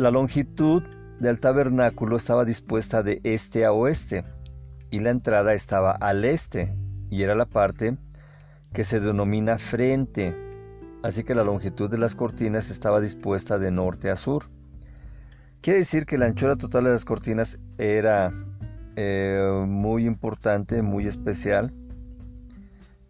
La 0.00 0.10
longitud 0.10 0.82
del 1.18 1.40
tabernáculo 1.40 2.16
estaba 2.16 2.46
dispuesta 2.46 3.02
de 3.02 3.20
este 3.22 3.66
a 3.66 3.72
oeste 3.72 4.24
y 4.90 5.00
la 5.00 5.10
entrada 5.10 5.52
estaba 5.52 5.90
al 5.90 6.24
este 6.24 6.74
y 7.10 7.22
era 7.22 7.34
la 7.34 7.44
parte 7.44 7.98
que 8.72 8.82
se 8.82 8.98
denomina 8.98 9.58
frente. 9.58 10.34
Así 11.02 11.22
que 11.22 11.34
la 11.34 11.44
longitud 11.44 11.90
de 11.90 11.98
las 11.98 12.16
cortinas 12.16 12.70
estaba 12.70 12.98
dispuesta 12.98 13.58
de 13.58 13.72
norte 13.72 14.08
a 14.08 14.16
sur. 14.16 14.44
Quiere 15.60 15.80
decir 15.80 16.06
que 16.06 16.16
la 16.16 16.24
anchura 16.24 16.56
total 16.56 16.84
de 16.84 16.92
las 16.92 17.04
cortinas 17.04 17.58
era 17.76 18.32
eh, 18.96 19.66
muy 19.68 20.06
importante, 20.06 20.80
muy 20.80 21.04
especial. 21.04 21.74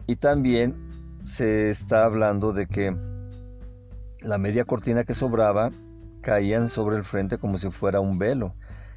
Y 0.08 0.16
también 0.16 0.74
se 1.20 1.70
está 1.70 2.04
hablando 2.04 2.52
de 2.52 2.66
que 2.66 2.96
la 4.22 4.38
media 4.38 4.64
cortina 4.64 5.04
que 5.04 5.14
sobraba 5.14 5.70
caían 6.20 6.68
sobre 6.68 6.96
el 6.96 7.04
frente 7.04 7.38
como 7.38 7.58
si 7.58 7.70
fuera 7.70 8.00
un 8.00 8.18
velo. 8.18 8.54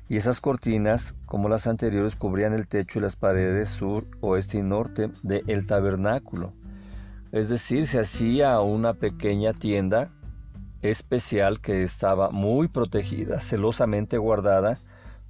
Y 0.10 0.18
esas 0.18 0.42
cortinas, 0.42 1.16
como 1.26 1.50
las 1.50 1.68
anteriores, 1.68 2.16
cubrían 2.16 2.54
el 2.54 2.68
techo 2.68 3.00
y 3.00 3.02
las 3.02 3.16
paredes 3.16 3.70
sur, 3.70 4.06
oeste 4.22 4.60
y 4.60 4.62
norte 4.62 5.10
del 5.24 5.66
tabernáculo. 5.66 6.54
Es 7.32 7.50
decir, 7.50 7.88
se 7.88 8.00
hacía 8.00 8.60
una 8.60 8.94
pequeña 8.94 9.54
tienda 9.54 10.12
especial 10.84 11.62
que 11.62 11.82
estaba 11.82 12.30
muy 12.30 12.68
protegida, 12.68 13.40
celosamente 13.40 14.18
guardada 14.18 14.78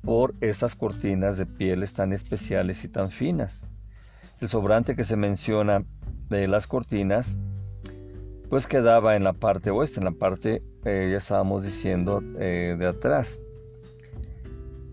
por 0.01 0.33
estas 0.41 0.75
cortinas 0.75 1.37
de 1.37 1.45
pieles 1.45 1.93
tan 1.93 2.11
especiales 2.11 2.83
y 2.83 2.89
tan 2.89 3.09
finas. 3.09 3.63
El 4.41 4.49
sobrante 4.49 4.95
que 4.95 5.05
se 5.05 5.15
menciona 5.15 5.85
de 6.29 6.47
las 6.47 6.67
cortinas 6.67 7.37
pues 8.53 8.67
quedaba 8.67 9.15
en 9.15 9.23
la 9.23 9.33
parte 9.33 9.71
oeste, 9.71 9.99
en 9.99 10.05
la 10.05 10.11
parte, 10.11 10.61
eh, 10.85 11.07
ya 11.09 11.17
estábamos 11.17 11.63
diciendo, 11.63 12.21
eh, 12.37 12.75
de 12.77 12.85
atrás. 12.85 13.41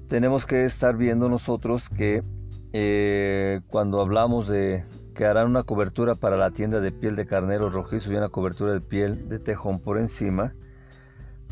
Tenemos 0.09 0.47
que 0.47 0.65
estar 0.65 0.97
viendo 0.97 1.29
nosotros 1.29 1.91
que 1.91 2.23
eh, 2.73 3.61
cuando 3.67 4.01
hablamos 4.01 4.49
de 4.49 4.83
que 5.15 5.27
harán 5.27 5.49
una 5.49 5.63
cobertura 5.63 6.15
para 6.15 6.39
la 6.39 6.53
tienda 6.53 6.81
de 6.81 6.91
piel 6.91 7.17
de 7.17 7.27
carnero 7.27 7.69
rojizo 7.69 8.11
y 8.11 8.17
una 8.17 8.31
cobertura 8.31 8.73
de 8.73 8.81
piel 8.81 9.29
de 9.29 9.39
tejón 9.39 9.79
por 9.79 9.99
encima, 9.99 10.55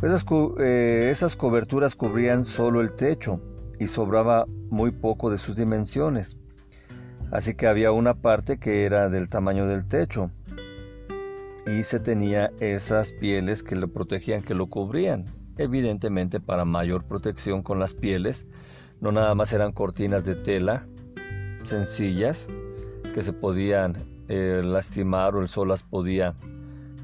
pues 0.01 0.11
esas, 0.11 0.25
esas 0.59 1.37
coberturas 1.37 1.95
cubrían 1.95 2.43
solo 2.43 2.81
el 2.81 2.95
techo 2.95 3.39
y 3.79 3.87
sobraba 3.87 4.47
muy 4.71 4.93
poco 4.93 5.29
de 5.29 5.37
sus 5.37 5.57
dimensiones. 5.57 6.39
Así 7.31 7.53
que 7.53 7.67
había 7.67 7.93
una 7.93 8.15
parte 8.15 8.57
que 8.57 8.87
era 8.87 9.11
del 9.11 9.29
tamaño 9.29 9.67
del 9.67 9.87
techo 9.87 10.31
y 11.69 11.83
se 11.83 12.01
tenía 12.01 12.51
esas 12.61 13.13
pieles 13.13 13.63
que 13.63 13.77
lo 13.77 13.89
protegían, 13.89 14.43
que 14.43 14.55
lo 14.55 14.67
cubrían. 14.69 15.27
Evidentemente 15.59 16.41
para 16.41 16.65
mayor 16.65 17.05
protección 17.05 17.63
con 17.63 17.79
las 17.79 17.95
pieles, 17.95 18.47
no 19.01 19.13
nada 19.13 19.35
más 19.35 19.53
eran 19.53 19.73
cortinas 19.73 20.25
de 20.25 20.35
tela 20.35 20.87
sencillas 21.65 22.49
que 23.13 23.21
se 23.21 23.33
podían 23.33 23.97
eh, 24.29 24.63
lastimar 24.65 25.35
o 25.35 25.43
el 25.43 25.49
sol 25.49 25.69
las 25.69 25.83
podía 25.83 26.35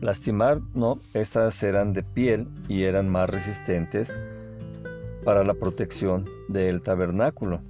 lastimar, 0.00 0.61
no, 0.75 0.97
estas 1.14 1.62
eran 1.62 1.92
de 1.92 2.02
piel 2.02 2.47
y 2.68 2.85
eran 2.85 3.09
más 3.09 3.28
resistentes 3.28 4.16
para 5.25 5.44
la 5.44 5.54
protección 5.54 6.25
del 6.49 6.83
tabernáculo. 6.83 7.61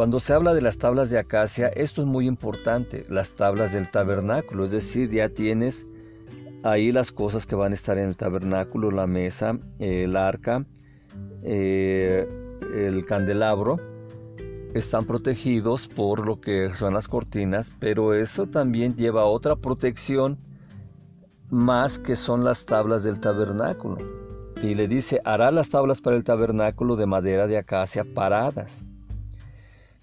Cuando 0.00 0.18
se 0.18 0.32
habla 0.32 0.54
de 0.54 0.62
las 0.62 0.78
tablas 0.78 1.10
de 1.10 1.18
acacia, 1.18 1.68
esto 1.68 2.00
es 2.00 2.08
muy 2.08 2.26
importante, 2.26 3.04
las 3.10 3.34
tablas 3.34 3.74
del 3.74 3.90
tabernáculo, 3.90 4.64
es 4.64 4.70
decir, 4.70 5.10
ya 5.10 5.28
tienes 5.28 5.86
ahí 6.62 6.90
las 6.90 7.12
cosas 7.12 7.44
que 7.44 7.54
van 7.54 7.72
a 7.72 7.74
estar 7.74 7.98
en 7.98 8.08
el 8.08 8.16
tabernáculo, 8.16 8.90
la 8.90 9.06
mesa, 9.06 9.58
el 9.78 10.16
arca, 10.16 10.64
eh, 11.42 12.26
el 12.74 13.04
candelabro, 13.04 13.76
están 14.72 15.04
protegidos 15.04 15.86
por 15.86 16.26
lo 16.26 16.40
que 16.40 16.70
son 16.70 16.94
las 16.94 17.06
cortinas, 17.06 17.70
pero 17.78 18.14
eso 18.14 18.46
también 18.46 18.94
lleva 18.94 19.26
otra 19.26 19.56
protección 19.56 20.38
más 21.50 21.98
que 21.98 22.16
son 22.16 22.42
las 22.42 22.64
tablas 22.64 23.04
del 23.04 23.20
tabernáculo. 23.20 23.98
Y 24.62 24.76
le 24.76 24.88
dice, 24.88 25.20
hará 25.26 25.50
las 25.50 25.68
tablas 25.68 26.00
para 26.00 26.16
el 26.16 26.24
tabernáculo 26.24 26.96
de 26.96 27.04
madera 27.04 27.46
de 27.46 27.58
acacia 27.58 28.02
paradas 28.14 28.86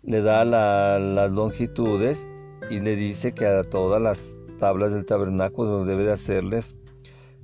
le 0.03 0.21
da 0.21 0.45
las 0.45 1.31
longitudes 1.31 2.27
y 2.69 2.79
le 2.79 2.95
dice 2.95 3.33
que 3.33 3.45
a 3.45 3.63
todas 3.63 4.01
las 4.01 4.37
tablas 4.59 4.93
del 4.93 5.05
tabernáculo 5.05 5.85
debe 5.85 6.03
de 6.03 6.11
hacerles 6.11 6.75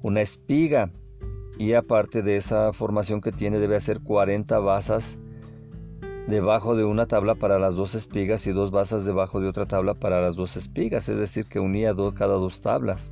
una 0.02 0.22
espiga 0.22 0.92
y 1.58 1.74
aparte 1.74 2.22
de 2.22 2.36
esa 2.36 2.74
formación 2.74 3.22
que 3.22 3.32
tiene 3.32 3.60
debe 3.60 3.76
hacer 3.76 4.02
40 4.02 4.60
basas 4.60 5.20
debajo 6.28 6.76
de 6.76 6.86
una 6.86 7.06
tabla 7.06 7.36
para 7.36 7.60
las 7.60 7.76
dos 7.76 7.96
espigas 7.96 8.48
y 8.48 8.52
dos 8.52 8.72
basas 8.72 9.06
debajo 9.06 9.42
de 9.42 9.48
otra 9.48 9.66
tabla 9.66 9.94
para 9.94 10.22
las 10.22 10.36
dos 10.36 10.56
espigas, 10.56 11.10
es 11.10 11.18
decir, 11.18 11.46
que 11.46 11.60
unía 11.60 11.94
cada 12.16 12.36
dos 12.36 12.62
tablas. 12.62 13.12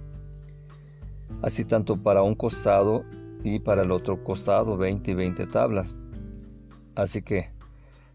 Así 1.41 1.65
tanto 1.65 2.01
para 2.01 2.23
un 2.23 2.35
costado 2.35 3.03
y 3.43 3.59
para 3.59 3.83
el 3.83 3.91
otro 3.91 4.23
costado, 4.23 4.77
20 4.77 5.11
y 5.11 5.13
20 5.13 5.47
tablas. 5.47 5.95
Así 6.95 7.21
que 7.21 7.51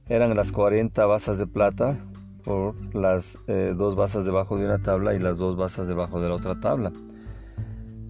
eran 0.09 0.35
las 0.35 0.53
40 0.53 1.05
basas 1.07 1.39
de 1.39 1.47
plata 1.47 1.99
por 2.45 2.75
las 2.95 3.41
eh, 3.49 3.75
dos 3.77 3.97
basas 3.97 4.25
debajo 4.25 4.57
de 4.57 4.67
una 4.67 4.79
tabla 4.79 5.15
y 5.15 5.19
las 5.19 5.39
dos 5.39 5.57
basas 5.57 5.89
debajo 5.89 6.21
de 6.21 6.29
la 6.29 6.37
otra 6.37 6.55
tabla. 6.61 6.93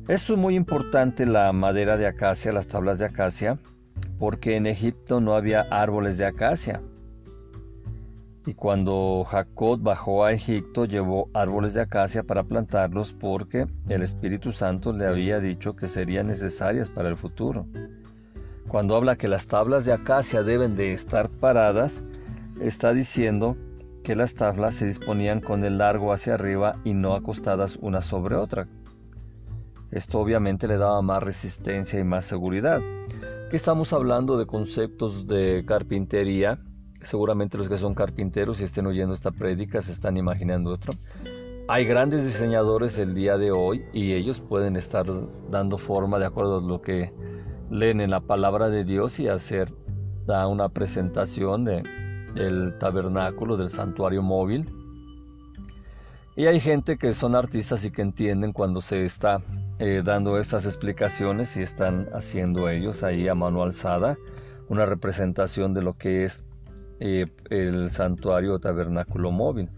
Esto 0.09 0.35
es 0.35 0.38
muy 0.38 0.55
importante 0.55 1.25
la 1.26 1.53
madera 1.53 1.97
de 1.97 2.07
acacia, 2.07 2.53
las 2.53 2.69
tablas 2.69 2.99
de 2.99 3.07
acacia, 3.07 3.59
porque 4.19 4.57
en 4.57 4.67
Egipto 4.67 5.21
no 5.21 5.35
había 5.35 5.62
árboles 5.62 6.19
de 6.19 6.26
acacia. 6.26 6.83
Y 8.45 8.55
cuando 8.55 9.25
Jacob 9.26 9.81
bajó 9.81 10.25
a 10.25 10.33
Egipto 10.33 10.85
llevó 10.85 11.29
árboles 11.35 11.75
de 11.75 11.81
acacia 11.81 12.23
para 12.23 12.45
plantarlos 12.45 13.15
porque 13.15 13.67
el 13.88 14.03
Espíritu 14.03 14.53
Santo 14.53 14.93
le 14.93 15.07
había 15.07 15.41
dicho 15.41 15.75
que 15.75 15.88
serían 15.88 16.29
necesarias 16.29 16.88
para 16.91 17.09
el 17.09 17.17
futuro. 17.17 17.67
Cuando 18.68 18.96
habla 18.96 19.16
que 19.16 19.28
las 19.28 19.46
tablas 19.46 19.85
de 19.85 19.92
acacia 19.92 20.42
deben 20.42 20.76
de 20.76 20.92
estar 20.92 21.28
paradas, 21.28 22.02
está 22.61 22.92
diciendo 22.92 23.56
que 24.02 24.16
las 24.16 24.35
tablas 24.35 24.75
se 24.75 24.87
disponían 24.87 25.40
con 25.40 25.64
el 25.64 25.78
largo 25.78 26.12
hacia 26.12 26.35
arriba 26.35 26.80
y 26.85 26.92
no 26.92 27.14
acostadas 27.14 27.78
una 27.80 28.00
sobre 28.00 28.37
otra. 28.37 28.68
Esto 29.90 30.18
obviamente 30.18 30.66
le 30.66 30.76
daba 30.78 31.00
más 31.00 31.23
resistencia 31.23 31.99
y 32.00 32.04
más 32.04 32.25
seguridad. 32.25 32.80
Que 33.50 33.56
estamos 33.56 33.92
hablando 33.92 34.37
de 34.37 34.46
conceptos 34.46 35.26
de 35.26 35.64
carpintería. 35.66 36.58
Seguramente 37.00 37.56
los 37.56 37.68
que 37.68 37.76
son 37.76 37.94
carpinteros 37.94 38.61
y 38.61 38.64
estén 38.64 38.87
oyendo 38.87 39.14
esta 39.14 39.30
prédica 39.30 39.80
se 39.80 39.92
están 39.92 40.16
imaginando 40.16 40.70
otro. 40.70 40.92
Hay 41.68 41.85
grandes 41.85 42.25
diseñadores 42.25 42.99
el 42.99 43.14
día 43.14 43.38
de 43.38 43.52
hoy 43.52 43.85
y 43.92 44.12
ellos 44.12 44.40
pueden 44.40 44.76
estar 44.76 45.06
dando 45.50 45.78
forma 45.78 46.18
de 46.18 46.26
acuerdo 46.26 46.58
a 46.58 46.62
lo 46.62 46.80
que 46.80 47.12
leen 47.70 48.00
en 48.00 48.11
la 48.11 48.20
palabra 48.20 48.68
de 48.68 48.85
Dios 48.85 49.20
y 49.20 49.28
hacer 49.28 49.68
una 50.49 50.68
presentación 50.68 51.64
de, 51.64 51.82
del 52.35 52.76
tabernáculo, 52.78 53.56
del 53.56 53.68
santuario 53.68 54.23
móvil. 54.23 54.68
Y 56.37 56.46
hay 56.46 56.61
gente 56.61 56.99
que 56.99 57.12
son 57.12 57.35
artistas 57.35 57.85
y 57.85 57.90
que 57.90 58.02
entienden 58.02 58.52
cuando 58.52 58.80
se 58.80 59.04
está 59.04 59.40
eh, 59.78 60.02
dando 60.04 60.38
estas 60.38 60.66
explicaciones 60.66 61.56
y 61.56 61.62
están 61.62 62.08
haciendo 62.12 62.68
ellos 62.68 63.02
ahí 63.02 63.28
a 63.28 63.35
mano 63.35 63.62
alzada 63.62 64.16
una 64.68 64.85
representación 64.85 65.75
de 65.75 65.82
lo 65.82 65.96
que 65.96 66.25
es 66.25 66.44
eh, 66.99 67.26
el 67.50 67.90
santuario 67.90 68.54
o 68.54 68.58
tabernáculo 68.58 69.30
móvil. 69.30 69.70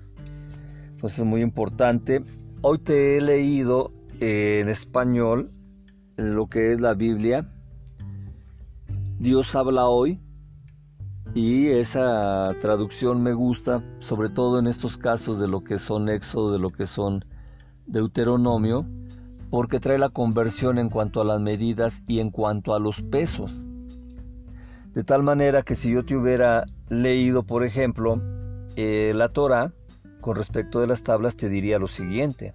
Entonces 0.93 1.21
es 1.21 1.25
muy 1.25 1.43
importante. 1.43 2.23
Hoy 2.63 2.79
te 2.79 3.17
he 3.17 3.21
leído 3.21 3.93
eh, 4.21 4.61
en 4.61 4.69
español 4.69 5.49
lo 6.17 6.49
que 6.49 6.73
es 6.73 6.81
la 6.81 6.95
Biblia 6.95 7.47
Dios 9.19 9.57
habla 9.57 9.87
hoy 9.89 10.21
y 11.35 11.71
esa 11.71 12.55
traducción 12.61 13.21
me 13.21 13.33
gusta, 13.33 13.83
sobre 13.99 14.29
todo 14.29 14.61
en 14.61 14.69
estos 14.69 14.97
casos 14.97 15.41
de 15.41 15.49
lo 15.49 15.65
que 15.65 15.77
son 15.77 16.09
Éxodo, 16.09 16.53
de 16.53 16.61
lo 16.61 16.71
que 16.71 16.87
son 16.87 17.25
Deuteronomio, 17.87 18.87
porque 19.51 19.81
trae 19.81 19.99
la 19.99 20.11
conversión 20.11 20.79
en 20.79 20.89
cuanto 20.89 21.21
a 21.21 21.25
las 21.25 21.41
medidas 21.41 22.05
y 22.07 22.21
en 22.21 22.31
cuanto 22.31 22.75
a 22.75 22.79
los 22.79 23.03
pesos. 23.03 23.65
De 24.93 25.03
tal 25.03 25.25
manera 25.25 25.63
que 25.63 25.75
si 25.75 25.93
yo 25.93 26.05
te 26.05 26.17
hubiera 26.17 26.65
leído, 26.89 27.43
por 27.43 27.65
ejemplo, 27.65 28.21
eh, 28.77 29.13
la 29.17 29.31
Torah, 29.31 29.73
con 30.21 30.37
respecto 30.37 30.81
de 30.81 30.87
las 30.87 31.03
tablas, 31.03 31.37
te 31.37 31.49
diría 31.49 31.81
lo 31.81 31.89
siguiente. 31.89 32.53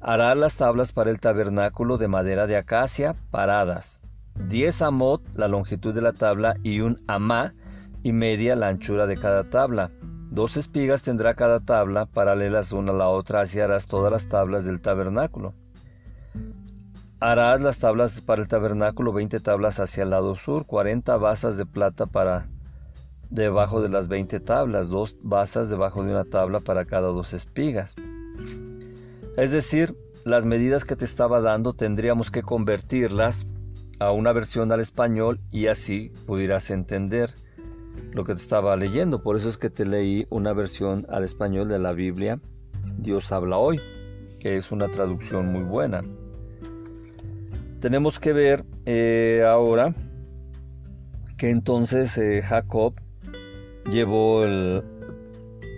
Hará 0.00 0.34
las 0.34 0.56
tablas 0.56 0.92
para 0.92 1.10
el 1.10 1.20
tabernáculo 1.20 1.98
de 1.98 2.08
madera 2.08 2.46
de 2.46 2.56
acacia 2.56 3.14
paradas. 3.30 4.00
Diez 4.38 4.82
amot 4.82 5.22
la 5.36 5.48
longitud 5.48 5.94
de 5.94 6.02
la 6.02 6.12
tabla 6.12 6.56
y 6.62 6.80
un 6.80 6.96
amá 7.06 7.54
y 8.02 8.12
media 8.12 8.56
la 8.56 8.68
anchura 8.68 9.06
de 9.06 9.16
cada 9.16 9.48
tabla. 9.48 9.90
Dos 10.30 10.56
espigas 10.56 11.02
tendrá 11.02 11.34
cada 11.34 11.60
tabla, 11.60 12.06
paralelas 12.06 12.72
una 12.72 12.92
a 12.92 12.96
la 12.96 13.08
otra, 13.08 13.40
así 13.40 13.60
harás 13.60 13.86
todas 13.86 14.10
las 14.10 14.28
tablas 14.28 14.64
del 14.64 14.80
tabernáculo. 14.80 15.54
Harás 17.20 17.60
las 17.60 17.78
tablas 17.78 18.20
para 18.20 18.42
el 18.42 18.48
tabernáculo, 18.48 19.12
20 19.12 19.40
tablas 19.40 19.80
hacia 19.80 20.02
el 20.02 20.10
lado 20.10 20.34
sur, 20.34 20.66
40 20.66 21.16
basas 21.16 21.56
de 21.56 21.64
plata 21.64 22.06
para 22.06 22.48
debajo 23.30 23.80
de 23.80 23.88
las 23.88 24.08
20 24.08 24.40
tablas, 24.40 24.90
dos 24.90 25.16
basas 25.22 25.70
debajo 25.70 26.04
de 26.04 26.12
una 26.12 26.24
tabla 26.24 26.60
para 26.60 26.84
cada 26.84 27.08
dos 27.08 27.32
espigas. 27.32 27.94
Es 29.36 29.52
decir, 29.52 29.96
las 30.24 30.44
medidas 30.44 30.84
que 30.84 30.96
te 30.96 31.04
estaba 31.04 31.40
dando 31.40 31.72
tendríamos 31.72 32.30
que 32.30 32.42
convertirlas 32.42 33.48
a 33.98 34.12
una 34.12 34.32
versión 34.32 34.72
al 34.72 34.80
español 34.80 35.40
y 35.50 35.66
así 35.66 36.10
pudieras 36.26 36.70
entender 36.70 37.30
lo 38.12 38.24
que 38.24 38.32
te 38.34 38.40
estaba 38.40 38.76
leyendo. 38.76 39.20
Por 39.20 39.36
eso 39.36 39.48
es 39.48 39.58
que 39.58 39.70
te 39.70 39.86
leí 39.86 40.26
una 40.30 40.52
versión 40.52 41.06
al 41.10 41.24
español 41.24 41.68
de 41.68 41.78
la 41.78 41.92
Biblia, 41.92 42.40
Dios 42.98 43.32
habla 43.32 43.58
hoy, 43.58 43.80
que 44.40 44.56
es 44.56 44.72
una 44.72 44.88
traducción 44.88 45.52
muy 45.52 45.62
buena. 45.62 46.02
Tenemos 47.80 48.18
que 48.18 48.32
ver 48.32 48.64
eh, 48.86 49.44
ahora 49.46 49.94
que 51.36 51.50
entonces 51.50 52.16
eh, 52.18 52.40
Jacob 52.42 52.94
llevó 53.90 54.44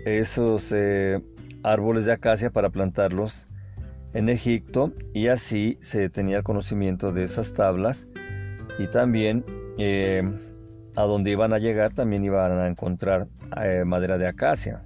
esos 0.05 0.71
eh, 0.71 1.21
árboles 1.63 2.05
de 2.05 2.13
acacia 2.13 2.49
para 2.49 2.69
plantarlos 2.69 3.47
en 4.17 4.29
Egipto 4.29 4.93
y 5.13 5.27
así 5.27 5.77
se 5.79 6.09
tenía 6.09 6.37
el 6.37 6.43
conocimiento 6.43 7.11
de 7.11 7.21
esas 7.21 7.53
tablas 7.53 8.07
y 8.79 8.87
también 8.87 9.45
a 10.95 11.03
donde 11.03 11.29
iban 11.29 11.53
a 11.53 11.59
llegar 11.59 11.93
también 11.93 12.23
iban 12.23 12.57
a 12.57 12.67
encontrar 12.67 13.27
eh, 13.61 13.83
madera 13.85 14.17
de 14.17 14.27
acacia. 14.27 14.83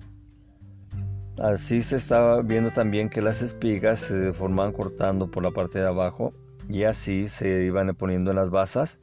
Así 1.39 1.79
se 1.79 1.95
estaba 1.95 2.41
viendo 2.41 2.71
también 2.71 3.07
que 3.07 3.21
las 3.21 3.41
espigas 3.41 3.99
se 3.99 4.33
formaban 4.33 4.73
cortando 4.73 5.31
por 5.31 5.43
la 5.43 5.51
parte 5.51 5.79
de 5.79 5.87
abajo 5.87 6.33
y 6.67 6.83
así 6.83 7.29
se 7.29 7.63
iban 7.63 7.95
poniendo 7.95 8.31
en 8.31 8.35
las 8.35 8.49
basas 8.49 8.99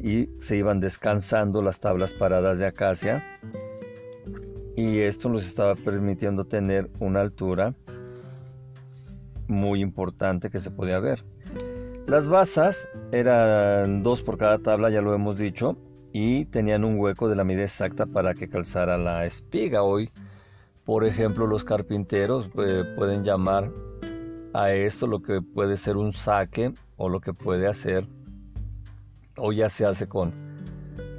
y 0.00 0.30
se 0.38 0.56
iban 0.56 0.80
descansando 0.80 1.60
las 1.60 1.80
tablas 1.80 2.14
paradas 2.14 2.58
de 2.58 2.66
acacia 2.66 3.22
y 4.74 5.00
esto 5.00 5.28
nos 5.28 5.46
estaba 5.46 5.74
permitiendo 5.74 6.44
tener 6.44 6.90
una 6.98 7.20
altura 7.20 7.74
muy 9.48 9.80
importante 9.80 10.50
que 10.50 10.58
se 10.58 10.70
podía 10.70 11.00
ver. 11.00 11.24
Las 12.06 12.28
basas 12.28 12.88
eran 13.10 14.04
dos 14.04 14.22
por 14.22 14.38
cada 14.38 14.58
tabla, 14.58 14.90
ya 14.90 15.02
lo 15.02 15.12
hemos 15.12 15.38
dicho, 15.38 15.76
y 16.12 16.44
tenían 16.46 16.84
un 16.84 16.98
hueco 17.00 17.28
de 17.28 17.34
la 17.34 17.42
medida 17.44 17.64
exacta 17.64 18.06
para 18.06 18.34
que 18.34 18.48
calzara 18.48 18.96
la 18.96 19.26
espiga. 19.26 19.82
Hoy, 19.82 20.08
por 20.84 21.04
ejemplo, 21.04 21.46
los 21.46 21.64
carpinteros 21.64 22.48
eh, 22.58 22.84
pueden 22.94 23.24
llamar 23.24 23.72
a 24.54 24.72
esto 24.72 25.06
lo 25.06 25.20
que 25.20 25.42
puede 25.42 25.76
ser 25.76 25.96
un 25.96 26.12
saque 26.12 26.72
o 26.96 27.08
lo 27.08 27.20
que 27.20 27.34
puede 27.34 27.66
hacer, 27.66 28.06
o 29.36 29.52
ya 29.52 29.68
se 29.68 29.84
hace 29.84 30.06
con 30.06 30.32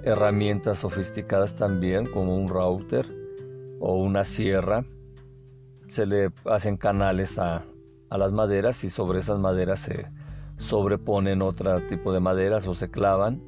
herramientas 0.03 0.79
sofisticadas 0.79 1.55
también, 1.55 2.05
como 2.05 2.35
un 2.35 2.47
router 2.47 3.05
o 3.79 3.97
una 3.97 4.23
sierra. 4.23 4.85
Se 5.89 6.05
le 6.05 6.31
hacen 6.45 6.77
canales 6.77 7.37
a, 7.37 7.63
a 8.09 8.17
las 8.17 8.33
maderas 8.33 8.83
y 8.83 8.89
sobre 8.89 9.19
esas 9.19 9.39
maderas 9.39 9.81
se 9.81 10.05
sobreponen 10.55 11.41
otro 11.41 11.85
tipo 11.85 12.11
de 12.11 12.19
maderas 12.19 12.67
o 12.67 12.73
se 12.73 12.89
clavan 12.89 13.41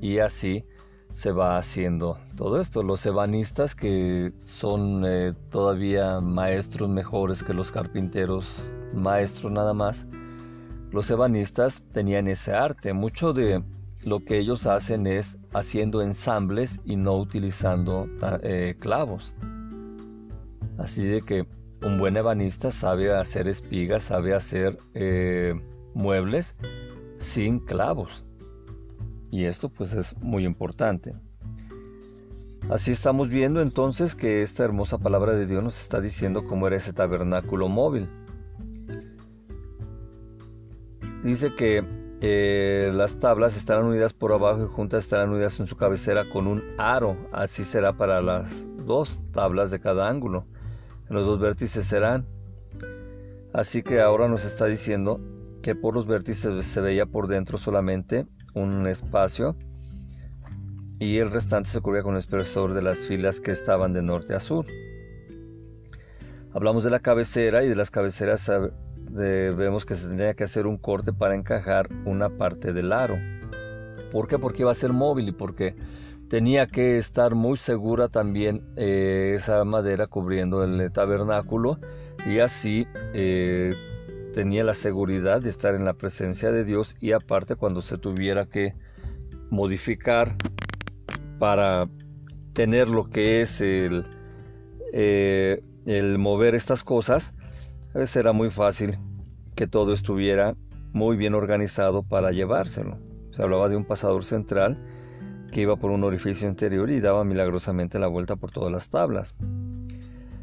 y 0.00 0.18
así 0.18 0.64
se 1.10 1.32
va 1.32 1.56
haciendo 1.56 2.16
todo 2.36 2.60
esto. 2.60 2.82
Los 2.82 3.04
ebanistas 3.06 3.74
que 3.74 4.32
son 4.42 5.04
eh, 5.04 5.32
todavía 5.50 6.20
maestros 6.20 6.88
mejores 6.88 7.42
que 7.42 7.54
los 7.54 7.72
carpinteros, 7.72 8.72
maestros 8.94 9.52
nada 9.52 9.74
más, 9.74 10.06
los 10.92 11.10
ebanistas 11.10 11.82
tenían 11.92 12.28
ese 12.28 12.52
arte. 12.52 12.92
Mucho 12.92 13.32
de 13.32 13.62
lo 14.04 14.24
que 14.24 14.38
ellos 14.38 14.66
hacen 14.66 15.06
es 15.06 15.38
haciendo 15.52 16.02
ensambles 16.02 16.80
y 16.84 16.96
no 16.96 17.16
utilizando 17.16 18.08
eh, 18.42 18.76
clavos. 18.78 19.34
Así 20.78 21.04
de 21.04 21.22
que 21.22 21.46
un 21.82 21.98
buen 21.98 22.16
ebanista 22.16 22.70
sabe 22.70 23.14
hacer 23.14 23.48
espigas, 23.48 24.04
sabe 24.04 24.34
hacer 24.34 24.78
eh, 24.94 25.54
muebles 25.94 26.56
sin 27.18 27.58
clavos. 27.58 28.24
Y 29.30 29.44
esto 29.44 29.68
pues 29.68 29.94
es 29.94 30.16
muy 30.18 30.44
importante. 30.44 31.14
Así 32.68 32.92
estamos 32.92 33.30
viendo 33.30 33.62
entonces 33.62 34.14
que 34.14 34.42
esta 34.42 34.64
hermosa 34.64 34.98
palabra 34.98 35.32
de 35.32 35.46
Dios 35.46 35.62
nos 35.62 35.80
está 35.80 36.00
diciendo 36.00 36.46
cómo 36.46 36.66
era 36.66 36.76
ese 36.76 36.92
tabernáculo 36.92 37.68
móvil. 37.68 38.08
Dice 41.22 41.54
que 41.54 41.84
eh, 42.20 42.92
las 42.94 43.18
tablas 43.18 43.56
estarán 43.56 43.86
unidas 43.86 44.12
por 44.12 44.32
abajo 44.32 44.64
y 44.64 44.68
juntas 44.68 45.04
estarán 45.04 45.30
unidas 45.30 45.58
en 45.60 45.66
su 45.66 45.76
cabecera 45.76 46.28
con 46.28 46.46
un 46.46 46.62
aro. 46.78 47.16
Así 47.32 47.64
será 47.64 47.96
para 47.96 48.20
las 48.20 48.68
dos 48.86 49.24
tablas 49.32 49.70
de 49.70 49.80
cada 49.80 50.08
ángulo. 50.08 50.46
Los 51.10 51.26
dos 51.26 51.40
vértices 51.40 51.84
serán. 51.84 52.26
Así 53.52 53.82
que 53.82 54.00
ahora 54.00 54.28
nos 54.28 54.44
está 54.44 54.66
diciendo 54.66 55.20
que 55.60 55.74
por 55.74 55.94
los 55.94 56.06
vértices 56.06 56.64
se 56.64 56.80
veía 56.80 57.04
por 57.04 57.26
dentro 57.26 57.58
solamente 57.58 58.26
un 58.54 58.86
espacio 58.86 59.56
y 61.00 61.18
el 61.18 61.30
restante 61.30 61.68
se 61.68 61.80
cubría 61.80 62.04
con 62.04 62.14
el 62.14 62.18
espesor 62.18 62.74
de 62.74 62.82
las 62.82 63.00
filas 63.00 63.40
que 63.40 63.50
estaban 63.50 63.92
de 63.92 64.02
norte 64.02 64.34
a 64.34 64.40
sur. 64.40 64.64
Hablamos 66.52 66.84
de 66.84 66.90
la 66.90 67.00
cabecera 67.00 67.64
y 67.64 67.68
de 67.68 67.74
las 67.74 67.90
cabeceras 67.90 68.50
vemos 69.10 69.84
que 69.84 69.96
se 69.96 70.08
tendría 70.08 70.34
que 70.34 70.44
hacer 70.44 70.68
un 70.68 70.78
corte 70.78 71.12
para 71.12 71.34
encajar 71.34 71.88
una 72.04 72.30
parte 72.30 72.72
del 72.72 72.92
aro. 72.92 73.18
¿Por 74.12 74.28
qué? 74.28 74.38
Porque 74.38 74.62
iba 74.62 74.70
a 74.70 74.74
ser 74.74 74.92
móvil 74.92 75.28
y 75.28 75.32
porque 75.32 75.74
tenía 76.30 76.68
que 76.68 76.96
estar 76.96 77.34
muy 77.34 77.56
segura 77.56 78.06
también 78.06 78.62
eh, 78.76 79.32
esa 79.34 79.64
madera 79.64 80.06
cubriendo 80.06 80.62
el 80.62 80.90
tabernáculo 80.92 81.76
y 82.24 82.38
así 82.38 82.86
eh, 83.14 83.74
tenía 84.32 84.62
la 84.62 84.74
seguridad 84.74 85.42
de 85.42 85.50
estar 85.50 85.74
en 85.74 85.84
la 85.84 85.94
presencia 85.94 86.52
de 86.52 86.64
Dios 86.64 86.96
y 87.00 87.12
aparte 87.12 87.56
cuando 87.56 87.82
se 87.82 87.98
tuviera 87.98 88.46
que 88.46 88.74
modificar 89.50 90.36
para 91.40 91.86
tener 92.52 92.88
lo 92.88 93.10
que 93.10 93.40
es 93.40 93.60
el, 93.60 94.04
eh, 94.92 95.64
el 95.84 96.18
mover 96.18 96.54
estas 96.54 96.84
cosas, 96.84 97.34
pues 97.92 98.14
era 98.14 98.32
muy 98.32 98.50
fácil 98.50 98.96
que 99.56 99.66
todo 99.66 99.92
estuviera 99.92 100.54
muy 100.92 101.16
bien 101.16 101.34
organizado 101.34 102.04
para 102.04 102.30
llevárselo. 102.30 102.98
Se 103.30 103.42
hablaba 103.42 103.68
de 103.68 103.74
un 103.74 103.84
pasador 103.84 104.22
central 104.22 104.80
que 105.50 105.62
iba 105.62 105.76
por 105.76 105.90
un 105.90 106.04
orificio 106.04 106.48
interior 106.48 106.90
y 106.90 107.00
daba 107.00 107.24
milagrosamente 107.24 107.98
la 107.98 108.06
vuelta 108.06 108.36
por 108.36 108.50
todas 108.50 108.72
las 108.72 108.90
tablas. 108.90 109.34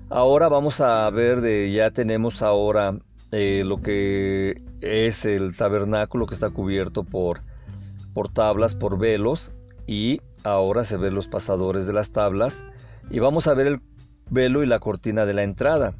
Ahora 0.10 0.48
vamos 0.48 0.80
a 0.82 1.10
ver 1.10 1.42
de 1.42 1.72
ya 1.72 1.92
tenemos 1.92 2.42
ahora 2.42 2.98
eh, 3.32 3.64
lo 3.66 3.82
que 3.82 4.56
es 4.82 5.26
el 5.26 5.56
tabernáculo 5.56 6.26
que 6.26 6.34
está 6.34 6.50
cubierto 6.50 7.04
por, 7.04 7.42
por 8.14 8.30
tablas, 8.30 8.76
por 8.76 8.98
velos 8.98 9.52
y 9.86 10.22
ahora 10.44 10.84
se 10.84 10.98
ven 10.98 11.16
los 11.16 11.28
pasadores 11.28 11.86
de 11.86 11.94
las 11.94 12.12
tablas 12.12 12.66
y 13.10 13.20
vamos 13.20 13.48
a 13.48 13.54
ver 13.54 13.68
el 13.68 13.82
velo 14.30 14.64
y 14.64 14.68
la 14.68 14.80
cortina 14.80 15.26
de 15.26 15.34
la 15.34 15.44
entrada. 15.44 15.94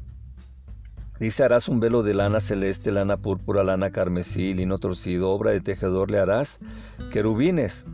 Dice, 1.20 1.42
harás 1.42 1.68
un 1.68 1.80
velo 1.80 2.02
de 2.04 2.14
lana 2.14 2.38
celeste, 2.38 2.92
lana 2.92 3.16
púrpura, 3.16 3.64
lana 3.64 3.90
carmesí, 3.90 4.52
lino 4.52 4.78
torcido, 4.78 5.30
obra 5.30 5.50
de 5.50 5.60
tejedor 5.60 6.12
le 6.12 6.18
harás, 6.18 6.60
querubines. 7.10 7.86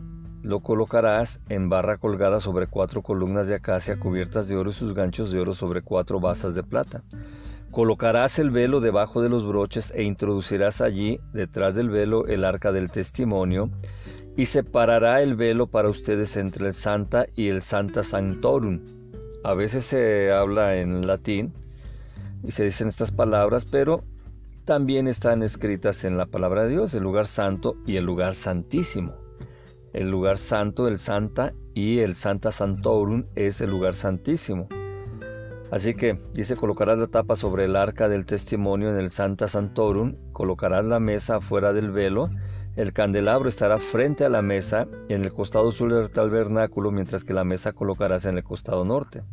Lo 0.45 0.59
colocarás 0.59 1.41
en 1.49 1.69
barra 1.69 1.97
colgada 1.97 2.39
sobre 2.39 2.67
cuatro 2.67 3.01
columnas 3.01 3.47
de 3.47 3.55
acacia 3.55 3.97
cubiertas 3.97 4.47
de 4.47 4.55
oro 4.55 4.69
y 4.69 4.73
sus 4.73 4.93
ganchos 4.93 5.31
de 5.31 5.39
oro 5.39 5.53
sobre 5.53 5.81
cuatro 5.81 6.19
basas 6.19 6.53
de 6.53 6.61
plata. 6.61 7.01
Colocarás 7.71 8.37
el 8.37 8.51
velo 8.51 8.79
debajo 8.79 9.23
de 9.23 9.29
los 9.29 9.43
broches 9.43 9.91
e 9.95 10.03
introducirás 10.03 10.81
allí, 10.81 11.19
detrás 11.33 11.73
del 11.73 11.89
velo, 11.89 12.27
el 12.27 12.45
arca 12.45 12.71
del 12.71 12.91
testimonio, 12.91 13.71
y 14.37 14.45
separará 14.45 15.23
el 15.23 15.35
velo 15.35 15.65
para 15.65 15.89
ustedes 15.89 16.37
entre 16.37 16.67
el 16.67 16.73
Santa 16.73 17.25
y 17.35 17.49
el 17.49 17.59
Santa 17.59 18.03
Sanctorum. 18.03 18.81
A 19.43 19.55
veces 19.55 19.83
se 19.83 20.31
habla 20.31 20.75
en 20.75 21.07
latín 21.07 21.55
y 22.43 22.51
se 22.51 22.65
dicen 22.65 22.87
estas 22.87 23.11
palabras, 23.11 23.65
pero 23.65 24.03
también 24.63 25.07
están 25.07 25.41
escritas 25.41 26.05
en 26.05 26.17
la 26.17 26.27
palabra 26.27 26.65
de 26.65 26.69
Dios, 26.69 26.93
el 26.93 27.01
lugar 27.01 27.25
santo 27.25 27.73
y 27.87 27.95
el 27.95 28.05
lugar 28.05 28.35
santísimo. 28.35 29.24
El 29.95 30.11
lugar 30.11 30.37
santo, 30.37 30.89
el 30.89 30.97
santa, 30.97 31.53
y 31.73 31.99
el 31.99 32.15
santa 32.15 32.51
santorum 32.51 33.25
es 33.35 33.61
el 33.61 33.69
lugar 33.69 33.95
santísimo. 33.95 34.67
Así 35.71 35.93
que 35.93 36.15
dice, 36.33 36.57
colocarás 36.57 36.97
la 36.97 37.07
tapa 37.07 37.35
sobre 37.37 37.63
el 37.63 37.77
arca 37.77 38.09
del 38.09 38.25
testimonio 38.25 38.89
en 38.89 38.97
el 38.97 39.09
santa 39.09 39.47
santorum, 39.47 40.15
colocarás 40.33 40.83
la 40.83 40.99
mesa 40.99 41.39
fuera 41.39 41.71
del 41.71 41.91
velo, 41.91 42.29
el 42.75 42.91
candelabro 42.91 43.47
estará 43.47 43.79
frente 43.79 44.25
a 44.25 44.29
la 44.29 44.41
mesa 44.41 44.85
en 45.07 45.23
el 45.23 45.33
costado 45.33 45.71
sur 45.71 45.93
del 45.93 46.09
tabernáculo, 46.09 46.91
mientras 46.91 47.23
que 47.23 47.33
la 47.33 47.45
mesa 47.45 47.71
colocarás 47.71 48.25
en 48.25 48.37
el 48.37 48.43
costado 48.43 48.83
norte. 48.83 49.23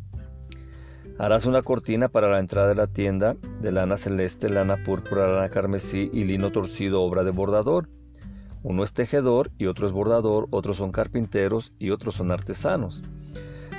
Harás 1.19 1.45
una 1.45 1.61
cortina 1.61 2.07
para 2.07 2.29
la 2.29 2.39
entrada 2.39 2.69
de 2.69 2.75
la 2.75 2.87
tienda 2.87 3.35
de 3.61 3.71
lana 3.73 3.97
celeste, 3.97 4.49
lana 4.49 4.81
púrpura, 4.81 5.27
lana 5.27 5.49
carmesí 5.49 6.09
y 6.13 6.23
lino 6.23 6.51
torcido, 6.51 7.01
obra 7.01 7.25
de 7.25 7.31
bordador. 7.31 7.89
Uno 8.63 8.83
es 8.83 8.93
tejedor 8.93 9.51
y 9.57 9.65
otro 9.65 9.85
es 9.85 9.91
bordador, 9.91 10.47
otros 10.49 10.77
son 10.77 10.91
carpinteros 10.91 11.73
y 11.79 11.89
otros 11.89 12.15
son 12.15 12.31
artesanos. 12.31 13.01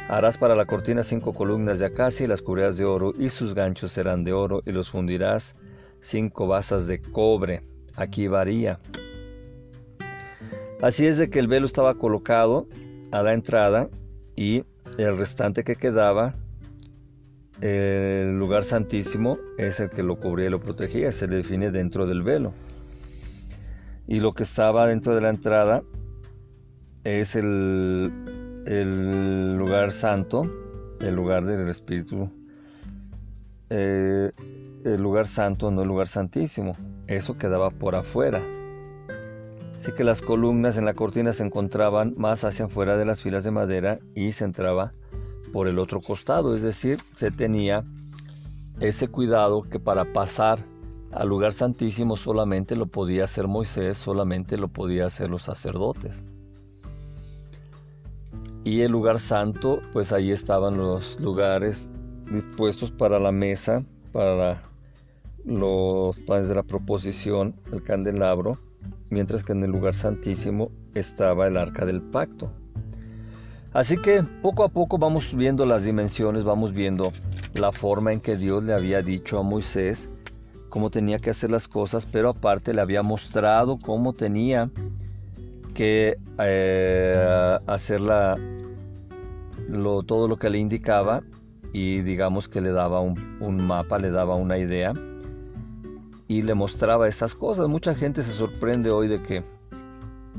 Harás 0.08 0.36
para 0.36 0.54
la 0.54 0.66
cortina 0.66 1.02
cinco 1.02 1.32
columnas 1.32 1.78
de 1.78 1.86
acacia 1.86 2.24
y 2.24 2.28
las 2.28 2.42
cubrirás 2.42 2.76
de 2.76 2.84
oro 2.84 3.12
y 3.18 3.30
sus 3.30 3.54
ganchos 3.54 3.92
serán 3.92 4.22
de 4.22 4.34
oro 4.34 4.62
y 4.66 4.72
los 4.72 4.90
fundirás 4.90 5.56
cinco 6.00 6.46
basas 6.46 6.86
de 6.86 7.00
cobre. 7.00 7.62
Aquí 7.96 8.28
varía. 8.28 8.78
Así 10.82 11.06
es 11.06 11.16
de 11.16 11.30
que 11.30 11.38
el 11.38 11.48
velo 11.48 11.64
estaba 11.64 11.94
colocado 11.94 12.66
a 13.10 13.22
la 13.22 13.32
entrada 13.32 13.88
y 14.36 14.64
el 14.98 15.16
restante 15.16 15.64
que 15.64 15.76
quedaba, 15.76 16.34
el 17.62 18.36
lugar 18.36 18.64
santísimo, 18.64 19.38
es 19.56 19.80
el 19.80 19.88
que 19.88 20.02
lo 20.02 20.16
cubría 20.16 20.48
y 20.48 20.50
lo 20.50 20.60
protegía, 20.60 21.10
se 21.12 21.26
le 21.26 21.36
define 21.36 21.70
dentro 21.70 22.04
del 22.04 22.22
velo. 22.22 22.52
Y 24.06 24.20
lo 24.20 24.32
que 24.32 24.42
estaba 24.42 24.86
dentro 24.86 25.14
de 25.14 25.20
la 25.20 25.30
entrada 25.30 25.82
es 27.04 27.36
el, 27.36 28.12
lugar 29.56 29.92
santo, 29.92 30.44
el 31.00 31.14
lugar 31.14 31.44
del 31.44 31.68
Espíritu, 31.68 32.30
eh, 33.70 34.30
el 34.84 35.02
lugar 35.02 35.26
santo, 35.26 35.70
no 35.70 35.82
el 35.82 35.88
lugar 35.88 36.08
santísimo. 36.08 36.76
Eso 37.06 37.36
quedaba 37.36 37.70
por 37.70 37.94
afuera. 37.94 38.42
Así 39.76 39.92
que 39.92 40.04
las 40.04 40.22
columnas 40.22 40.78
en 40.78 40.84
la 40.84 40.94
cortina 40.94 41.32
se 41.32 41.44
encontraban 41.44 42.14
más 42.16 42.44
hacia 42.44 42.66
afuera 42.66 42.96
de 42.96 43.04
las 43.04 43.22
filas 43.22 43.44
de 43.44 43.50
madera 43.50 43.98
y 44.14 44.32
se 44.32 44.44
entraba 44.44 44.92
por 45.52 45.68
el 45.68 45.78
otro 45.78 46.00
costado, 46.00 46.56
es 46.56 46.62
decir, 46.62 46.98
se 47.14 47.30
tenía 47.30 47.84
ese 48.80 49.08
cuidado 49.08 49.62
que 49.62 49.78
para 49.78 50.12
pasar 50.12 50.58
al 51.14 51.28
lugar 51.28 51.52
santísimo 51.52 52.16
solamente 52.16 52.74
lo 52.74 52.86
podía 52.86 53.24
hacer 53.24 53.46
Moisés, 53.46 53.96
solamente 53.96 54.58
lo 54.58 54.68
podía 54.68 55.06
hacer 55.06 55.30
los 55.30 55.42
sacerdotes. 55.42 56.24
Y 58.64 58.80
el 58.80 58.90
lugar 58.90 59.20
santo, 59.20 59.80
pues 59.92 60.12
ahí 60.12 60.32
estaban 60.32 60.76
los 60.76 61.20
lugares 61.20 61.88
dispuestos 62.32 62.90
para 62.90 63.20
la 63.20 63.30
mesa, 63.30 63.84
para 64.10 64.62
los 65.44 66.18
panes 66.20 66.48
de 66.48 66.56
la 66.56 66.62
proposición, 66.64 67.54
el 67.70 67.82
candelabro, 67.82 68.58
mientras 69.10 69.44
que 69.44 69.52
en 69.52 69.62
el 69.62 69.70
lugar 69.70 69.94
santísimo 69.94 70.72
estaba 70.94 71.46
el 71.46 71.56
arca 71.56 71.86
del 71.86 72.00
pacto. 72.02 72.50
Así 73.72 73.98
que 73.98 74.24
poco 74.42 74.64
a 74.64 74.68
poco 74.68 74.98
vamos 74.98 75.34
viendo 75.34 75.64
las 75.64 75.84
dimensiones, 75.84 76.42
vamos 76.42 76.72
viendo 76.72 77.12
la 77.54 77.70
forma 77.70 78.12
en 78.12 78.20
que 78.20 78.36
Dios 78.36 78.64
le 78.64 78.72
había 78.72 79.02
dicho 79.02 79.38
a 79.38 79.42
Moisés 79.42 80.08
cómo 80.74 80.90
tenía 80.90 81.20
que 81.20 81.30
hacer 81.30 81.52
las 81.52 81.68
cosas, 81.68 82.04
pero 82.04 82.30
aparte 82.30 82.74
le 82.74 82.80
había 82.80 83.04
mostrado 83.04 83.76
cómo 83.76 84.12
tenía 84.12 84.72
que 85.72 86.16
eh, 86.40 87.58
hacer 87.68 88.00
todo 90.04 90.26
lo 90.26 90.36
que 90.36 90.50
le 90.50 90.58
indicaba 90.58 91.22
y 91.72 92.00
digamos 92.00 92.48
que 92.48 92.60
le 92.60 92.72
daba 92.72 92.98
un 92.98 93.64
mapa, 93.64 94.00
le 94.00 94.10
daba 94.10 94.34
una 94.34 94.58
idea 94.58 94.92
y 96.26 96.42
le 96.42 96.54
mostraba 96.54 97.06
esas 97.06 97.36
cosas. 97.36 97.68
Mucha 97.68 97.94
gente 97.94 98.24
se 98.24 98.32
sorprende 98.32 98.90
hoy 98.90 99.06
de 99.06 99.22
que 99.22 99.44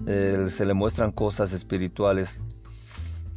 eh, 0.05 0.47
se 0.49 0.65
le 0.65 0.73
muestran 0.73 1.13
cosas 1.13 1.53
espirituales 1.53 2.41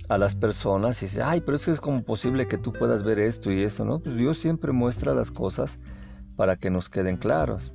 a 0.08 0.18
las 0.18 0.34
personas 0.34 1.00
y 1.04 1.06
dice, 1.06 1.22
ay, 1.22 1.42
pero 1.42 1.54
es 1.54 1.64
que 1.64 1.70
es 1.70 1.80
como 1.80 2.02
posible 2.02 2.48
que 2.48 2.58
tú 2.58 2.72
puedas 2.72 3.04
ver 3.04 3.20
esto 3.20 3.52
y 3.52 3.62
eso, 3.62 3.84
¿no? 3.84 4.00
Pues 4.00 4.16
Dios 4.16 4.36
siempre 4.38 4.72
muestra 4.72 5.14
las 5.14 5.30
cosas 5.30 5.78
para 6.38 6.54
que 6.54 6.70
nos 6.70 6.88
queden 6.88 7.16
claros. 7.16 7.72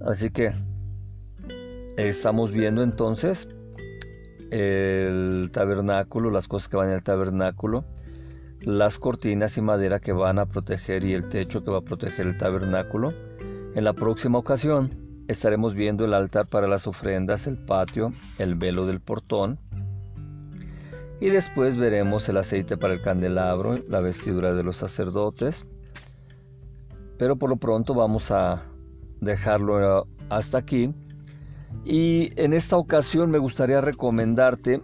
Así 0.00 0.30
que 0.30 0.52
estamos 1.96 2.52
viendo 2.52 2.84
entonces 2.84 3.48
el 4.52 5.50
tabernáculo, 5.52 6.30
las 6.30 6.46
cosas 6.46 6.68
que 6.68 6.76
van 6.76 6.90
en 6.90 6.94
el 6.94 7.02
tabernáculo, 7.02 7.84
las 8.60 9.00
cortinas 9.00 9.58
y 9.58 9.60
madera 9.60 9.98
que 9.98 10.12
van 10.12 10.38
a 10.38 10.46
proteger 10.46 11.02
y 11.02 11.12
el 11.12 11.28
techo 11.28 11.64
que 11.64 11.72
va 11.72 11.78
a 11.78 11.84
proteger 11.84 12.28
el 12.28 12.38
tabernáculo. 12.38 13.12
En 13.74 13.82
la 13.82 13.92
próxima 13.92 14.38
ocasión 14.38 15.24
estaremos 15.26 15.74
viendo 15.74 16.04
el 16.04 16.14
altar 16.14 16.46
para 16.46 16.68
las 16.68 16.86
ofrendas, 16.86 17.48
el 17.48 17.56
patio, 17.56 18.10
el 18.38 18.54
velo 18.54 18.86
del 18.86 19.00
portón. 19.00 19.58
Y 21.20 21.30
después 21.30 21.76
veremos 21.76 22.28
el 22.28 22.36
aceite 22.36 22.76
para 22.76 22.94
el 22.94 23.02
candelabro, 23.02 23.80
la 23.88 23.98
vestidura 23.98 24.54
de 24.54 24.62
los 24.62 24.76
sacerdotes. 24.76 25.66
Pero 27.20 27.36
por 27.36 27.50
lo 27.50 27.58
pronto 27.58 27.92
vamos 27.92 28.30
a 28.30 28.62
dejarlo 29.20 30.06
hasta 30.30 30.56
aquí. 30.56 30.94
Y 31.84 32.32
en 32.36 32.54
esta 32.54 32.78
ocasión 32.78 33.30
me 33.30 33.36
gustaría 33.36 33.82
recomendarte, 33.82 34.82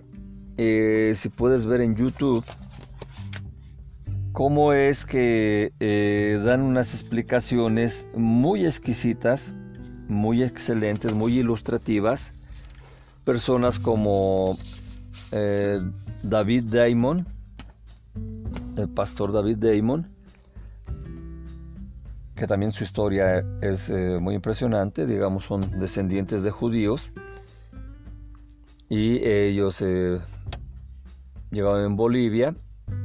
eh, 0.59 1.13
si 1.15 1.31
puedes 1.31 1.65
ver 1.65 1.81
en 1.81 1.97
YouTube, 1.97 2.45
cómo 4.33 4.75
es 4.75 5.07
que 5.07 5.73
eh, 5.81 6.39
dan 6.45 6.61
unas 6.61 6.93
explicaciones 6.93 8.11
muy 8.15 8.67
exquisitas, 8.67 9.55
muy 10.09 10.43
excelentes, 10.43 11.15
muy 11.15 11.39
ilustrativas. 11.39 12.35
Personas 13.25 13.81
como 13.81 14.59
eh, 15.33 15.81
David 16.23 16.65
Damon, 16.65 17.27
el 18.77 18.91
pastor 18.91 19.33
David 19.33 19.57
Damon, 19.57 20.16
que 22.37 22.47
también 22.47 22.73
su 22.73 22.85
historia 22.85 23.39
es 23.63 23.89
eh, 23.89 24.19
muy 24.21 24.35
impresionante, 24.35 25.07
digamos, 25.07 25.45
son 25.45 25.63
descendientes 25.81 26.45
de 26.45 26.51
judíos 26.51 27.13
y 28.89 29.27
ellos 29.27 29.83
llegaron 31.51 31.85
en 31.85 31.97
Bolivia 31.97 32.55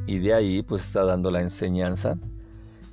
y 0.05 0.19
de 0.19 0.33
ahí 0.33 0.61
pues 0.61 0.85
está 0.85 1.03
dando 1.05 1.31
la 1.31 1.41
enseñanza. 1.41 2.17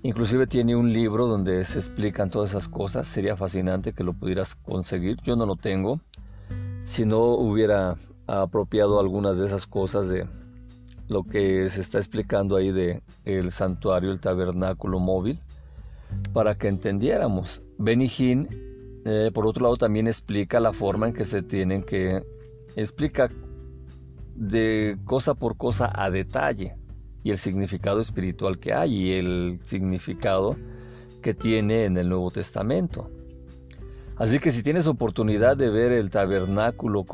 Inclusive 0.02 0.46
tiene 0.46 0.76
un 0.76 0.92
libro 0.92 1.26
donde 1.26 1.64
se 1.64 1.78
explican 1.78 2.30
todas 2.30 2.50
esas 2.50 2.68
cosas. 2.68 3.06
Sería 3.06 3.36
fascinante 3.36 3.92
que 3.92 4.04
lo 4.04 4.12
pudieras 4.12 4.54
conseguir. 4.54 5.16
Yo 5.22 5.34
no 5.34 5.44
lo 5.44 5.56
tengo. 5.56 6.00
Si 6.84 7.04
no 7.04 7.20
hubiera 7.34 7.96
apropiado 8.26 9.00
algunas 9.00 9.38
de 9.38 9.46
esas 9.46 9.66
cosas 9.66 10.08
de 10.08 10.26
lo 11.08 11.24
que 11.24 11.68
se 11.68 11.80
está 11.80 11.98
explicando 11.98 12.56
ahí 12.56 12.70
de 12.70 13.02
el 13.24 13.50
santuario, 13.50 14.12
el 14.12 14.20
tabernáculo 14.20 15.00
móvil, 15.00 15.40
para 16.38 16.56
que 16.56 16.68
entendiéramos. 16.68 17.64
Benijín, 17.78 18.48
eh, 19.04 19.32
por 19.34 19.44
otro 19.44 19.64
lado, 19.64 19.76
también 19.76 20.06
explica 20.06 20.60
la 20.60 20.72
forma 20.72 21.08
en 21.08 21.12
que 21.12 21.24
se 21.24 21.42
tienen 21.42 21.82
que 21.82 22.22
explica 22.76 23.28
de 24.36 24.96
cosa 25.04 25.34
por 25.34 25.56
cosa 25.56 25.90
a 25.92 26.12
detalle 26.12 26.76
y 27.24 27.32
el 27.32 27.38
significado 27.38 27.98
espiritual 27.98 28.60
que 28.60 28.72
hay 28.72 28.94
y 28.94 29.12
el 29.14 29.58
significado 29.64 30.56
que 31.22 31.34
tiene 31.34 31.86
en 31.86 31.96
el 31.96 32.08
Nuevo 32.08 32.30
Testamento. 32.30 33.10
Así 34.14 34.38
que 34.38 34.52
si 34.52 34.62
tienes 34.62 34.86
oportunidad 34.86 35.56
de 35.56 35.70
ver 35.70 35.90
el 35.90 36.08
tabernáculo 36.08 37.04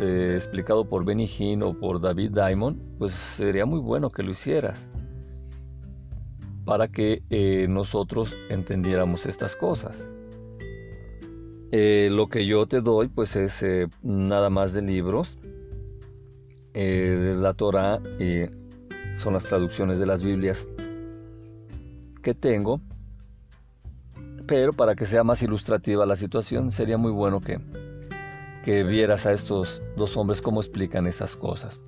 eh, 0.00 0.32
explicado 0.34 0.88
por 0.88 1.04
Benny 1.04 1.28
Hinn 1.28 1.62
o 1.62 1.72
por 1.78 2.00
David 2.00 2.32
Diamond, 2.32 2.98
pues 2.98 3.12
sería 3.12 3.64
muy 3.64 3.78
bueno 3.78 4.10
que 4.10 4.24
lo 4.24 4.32
hicieras 4.32 4.90
para 6.64 6.88
que 6.88 7.22
eh, 7.30 7.66
nosotros 7.68 8.38
entendiéramos 8.48 9.26
estas 9.26 9.56
cosas. 9.56 10.12
Eh, 11.72 12.08
lo 12.12 12.28
que 12.28 12.44
yo 12.46 12.66
te 12.66 12.80
doy 12.80 13.08
pues 13.08 13.36
es 13.36 13.64
nada 14.02 14.50
más 14.50 14.74
de 14.74 14.82
libros, 14.82 15.38
es 16.74 17.36
la 17.38 17.54
Torah 17.54 18.00
son 19.14 19.34
las 19.34 19.44
traducciones 19.44 19.98
de 19.98 20.06
las 20.06 20.22
Biblias 20.22 20.66
que 22.22 22.34
tengo. 22.34 22.80
Pero 24.46 24.72
para 24.72 24.94
que 24.94 25.06
sea 25.06 25.24
más 25.24 25.42
ilustrativa 25.42 26.04
la 26.06 26.16
situación, 26.16 26.70
sería 26.70 26.98
muy 26.98 27.12
bueno 27.12 27.40
que, 27.40 27.60
que 28.64 28.82
vieras 28.82 29.26
a 29.26 29.32
estos 29.32 29.82
dos 29.96 30.16
hombres 30.16 30.42
cómo 30.42 30.60
explican 30.60 31.06
esas 31.06 31.36
cosas. 31.36 31.80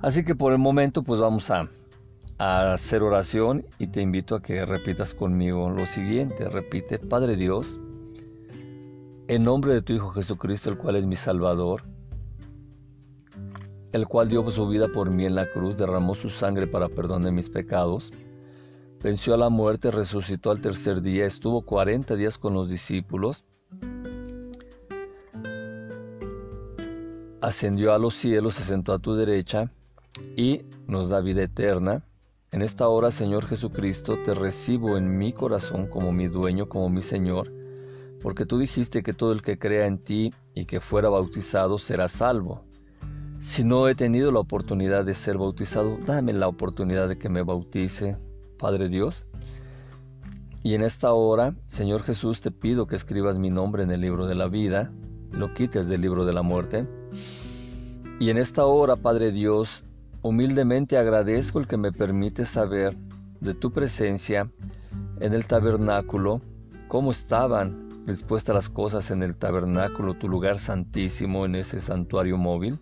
Así 0.00 0.24
que 0.24 0.34
por 0.34 0.52
el 0.52 0.58
momento 0.58 1.02
pues 1.02 1.20
vamos 1.20 1.50
a, 1.50 1.68
a 2.44 2.72
hacer 2.72 3.04
oración 3.04 3.64
y 3.78 3.86
te 3.86 4.00
invito 4.00 4.34
a 4.34 4.42
que 4.42 4.64
repitas 4.64 5.14
conmigo 5.14 5.70
lo 5.70 5.86
siguiente. 5.86 6.48
Repite, 6.48 6.98
Padre 6.98 7.36
Dios, 7.36 7.78
en 9.28 9.44
nombre 9.44 9.74
de 9.74 9.82
tu 9.82 9.92
Hijo 9.92 10.08
Jesucristo, 10.10 10.68
el 10.68 10.76
cual 10.76 10.96
es 10.96 11.06
mi 11.06 11.14
Salvador, 11.14 11.84
el 13.92 14.08
cual 14.08 14.28
dio 14.28 14.50
su 14.50 14.66
vida 14.66 14.88
por 14.88 15.12
mí 15.12 15.24
en 15.24 15.36
la 15.36 15.52
cruz, 15.52 15.76
derramó 15.76 16.16
su 16.16 16.30
sangre 16.30 16.66
para 16.66 16.88
perdón 16.88 17.22
de 17.22 17.30
mis 17.30 17.48
pecados, 17.48 18.12
venció 19.00 19.34
a 19.34 19.38
la 19.38 19.48
muerte, 19.48 19.92
resucitó 19.92 20.50
al 20.50 20.60
tercer 20.60 21.00
día, 21.00 21.26
estuvo 21.26 21.62
cuarenta 21.62 22.16
días 22.16 22.38
con 22.38 22.54
los 22.54 22.68
discípulos, 22.68 23.44
ascendió 27.40 27.94
a 27.94 28.00
los 28.00 28.14
cielos, 28.14 28.54
se 28.54 28.64
sentó 28.64 28.94
a 28.94 28.98
tu 28.98 29.14
derecha 29.14 29.70
y 30.36 30.62
nos 30.88 31.08
da 31.08 31.20
vida 31.20 31.44
eterna. 31.44 32.04
En 32.52 32.60
esta 32.60 32.86
hora, 32.86 33.10
Señor 33.10 33.46
Jesucristo, 33.46 34.18
te 34.22 34.34
recibo 34.34 34.98
en 34.98 35.16
mi 35.16 35.32
corazón 35.32 35.86
como 35.86 36.12
mi 36.12 36.28
dueño, 36.28 36.68
como 36.68 36.90
mi 36.90 37.00
Señor, 37.00 37.50
porque 38.20 38.44
tú 38.44 38.58
dijiste 38.58 39.02
que 39.02 39.14
todo 39.14 39.32
el 39.32 39.40
que 39.40 39.58
crea 39.58 39.86
en 39.86 39.96
ti 39.96 40.34
y 40.54 40.66
que 40.66 40.78
fuera 40.78 41.08
bautizado 41.08 41.78
será 41.78 42.08
salvo. 42.08 42.62
Si 43.38 43.64
no 43.64 43.88
he 43.88 43.94
tenido 43.94 44.30
la 44.32 44.40
oportunidad 44.40 45.06
de 45.06 45.14
ser 45.14 45.38
bautizado, 45.38 45.96
dame 46.06 46.34
la 46.34 46.46
oportunidad 46.46 47.08
de 47.08 47.16
que 47.16 47.30
me 47.30 47.42
bautice, 47.42 48.18
Padre 48.58 48.90
Dios. 48.90 49.24
Y 50.62 50.74
en 50.74 50.82
esta 50.82 51.14
hora, 51.14 51.56
Señor 51.68 52.02
Jesús, 52.02 52.42
te 52.42 52.50
pido 52.50 52.86
que 52.86 52.96
escribas 52.96 53.38
mi 53.38 53.48
nombre 53.48 53.82
en 53.82 53.90
el 53.90 54.02
libro 54.02 54.26
de 54.26 54.34
la 54.34 54.48
vida, 54.48 54.92
lo 55.30 55.54
quites 55.54 55.88
del 55.88 56.02
libro 56.02 56.26
de 56.26 56.34
la 56.34 56.42
muerte. 56.42 56.86
Y 58.20 58.28
en 58.28 58.36
esta 58.36 58.66
hora, 58.66 58.96
Padre 58.96 59.32
Dios, 59.32 59.86
humildemente 60.22 60.96
agradezco 60.96 61.58
el 61.58 61.66
que 61.66 61.76
me 61.76 61.92
permite 61.92 62.44
saber 62.44 62.94
de 63.40 63.54
tu 63.54 63.72
presencia 63.72 64.50
en 65.20 65.34
el 65.34 65.46
tabernáculo, 65.46 66.40
cómo 66.88 67.10
estaban 67.10 68.04
dispuestas 68.06 68.54
las 68.54 68.68
cosas 68.68 69.10
en 69.10 69.22
el 69.22 69.36
tabernáculo, 69.36 70.14
tu 70.14 70.28
lugar 70.28 70.58
santísimo 70.58 71.44
en 71.44 71.56
ese 71.56 71.80
santuario 71.80 72.36
móvil. 72.36 72.80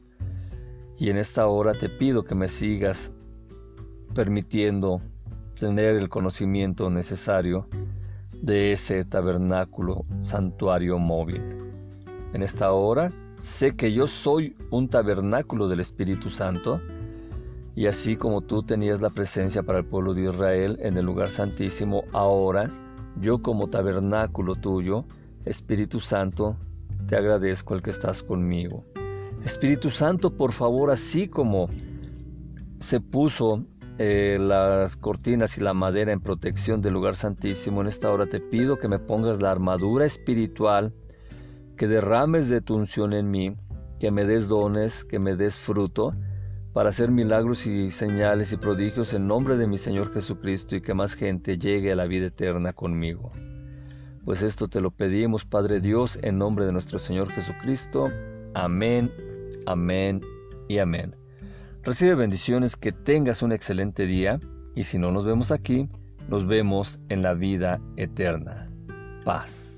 Y 0.98 1.09
en 1.09 1.16
esta 1.16 1.46
hora 1.46 1.72
te 1.72 1.88
pido 1.88 2.24
que 2.24 2.35
me 2.35 2.48
sigas 2.48 3.14
permitiendo 4.14 5.00
tener 5.59 5.96
el 5.96 6.09
conocimiento 6.09 6.90
necesario 6.90 7.68
de 8.33 8.72
ese 8.72 9.05
tabernáculo, 9.05 10.05
santuario 10.20 10.98
móvil. 10.98 11.40
En 12.33 12.42
esta 12.42 12.72
hora 12.72 13.12
sé 13.37 13.76
que 13.76 13.92
yo 13.92 14.07
soy 14.07 14.55
un 14.70 14.88
tabernáculo 14.88 15.68
del 15.68 15.81
Espíritu 15.81 16.29
Santo, 16.29 16.81
y 17.81 17.87
así 17.87 18.14
como 18.14 18.43
tú 18.43 18.62
tenías 18.62 19.01
la 19.01 19.09
presencia 19.09 19.62
para 19.62 19.79
el 19.79 19.87
pueblo 19.87 20.12
de 20.12 20.29
Israel 20.29 20.79
en 20.83 20.99
el 20.99 21.07
lugar 21.07 21.31
santísimo, 21.31 22.05
ahora 22.12 22.71
yo 23.19 23.38
como 23.40 23.71
tabernáculo 23.71 24.55
tuyo, 24.55 25.07
Espíritu 25.47 25.99
Santo, 25.99 26.59
te 27.07 27.16
agradezco 27.16 27.75
el 27.75 27.81
que 27.81 27.88
estás 27.88 28.23
conmigo. 28.23 28.85
Espíritu 29.47 29.88
Santo, 29.88 30.37
por 30.37 30.53
favor, 30.53 30.90
así 30.90 31.27
como 31.27 31.71
se 32.77 33.01
puso 33.01 33.64
eh, 33.97 34.37
las 34.38 34.97
cortinas 34.97 35.57
y 35.57 35.62
la 35.62 35.73
madera 35.73 36.12
en 36.12 36.21
protección 36.21 36.83
del 36.83 36.93
lugar 36.93 37.16
santísimo, 37.16 37.81
en 37.81 37.87
esta 37.87 38.12
hora 38.12 38.27
te 38.27 38.40
pido 38.40 38.79
que 38.79 38.88
me 38.88 38.99
pongas 38.99 39.40
la 39.40 39.53
armadura 39.53 40.05
espiritual, 40.05 40.93
que 41.79 41.88
derrames 41.88 42.51
de 42.51 42.61
tu 42.61 42.75
unción 42.75 43.14
en 43.14 43.31
mí, 43.31 43.57
que 43.99 44.11
me 44.11 44.27
des 44.27 44.49
dones, 44.49 45.03
que 45.03 45.19
me 45.19 45.35
des 45.35 45.59
fruto, 45.59 46.12
para 46.73 46.91
hacer 46.91 47.11
milagros 47.11 47.67
y 47.67 47.91
señales 47.91 48.53
y 48.53 48.57
prodigios 48.57 49.15
en 49.15 49.27
nombre 49.27 49.57
de 49.57 49.67
mi 49.67 49.77
Señor 49.77 50.13
Jesucristo 50.13 50.77
y 50.77 50.81
que 50.81 50.95
más 50.95 51.15
gente 51.15 51.59
llegue 51.59 51.93
a 51.93 51.97
la 51.97 52.07
vida 52.07 52.27
eterna 52.27 52.73
conmigo. 52.73 53.33
Pues 54.25 54.43
esto 54.43 54.69
te 54.69 54.81
lo 54.81 54.91
pedimos, 54.91 55.45
Padre 55.45 55.81
Dios, 55.81 56.19
en 56.23 56.39
nombre 56.39 56.67
de 56.67 56.73
nuestro 56.73 56.99
Señor 56.99 57.31
Jesucristo. 57.31 58.11
Amén 58.55 59.11
Amén 59.67 60.21
y 60.69 60.79
amén. 60.79 61.15
Recibe 61.83 62.15
bendiciones, 62.15 62.77
que 62.77 62.93
tengas 62.93 63.43
un 63.43 63.53
excelente 63.53 64.07
día 64.07 64.41
y 64.75 64.85
si 64.85 64.99
no 64.99 65.13
nos 65.13 65.25
vemos 65.25 65.51
aquí, 65.51 65.89
nos 66.29 66.47
vemos 66.47 67.01
en 67.09 67.23
la 67.23 67.35
vida 67.35 67.81
eterna. 67.97 68.71
Paz. 69.25 69.70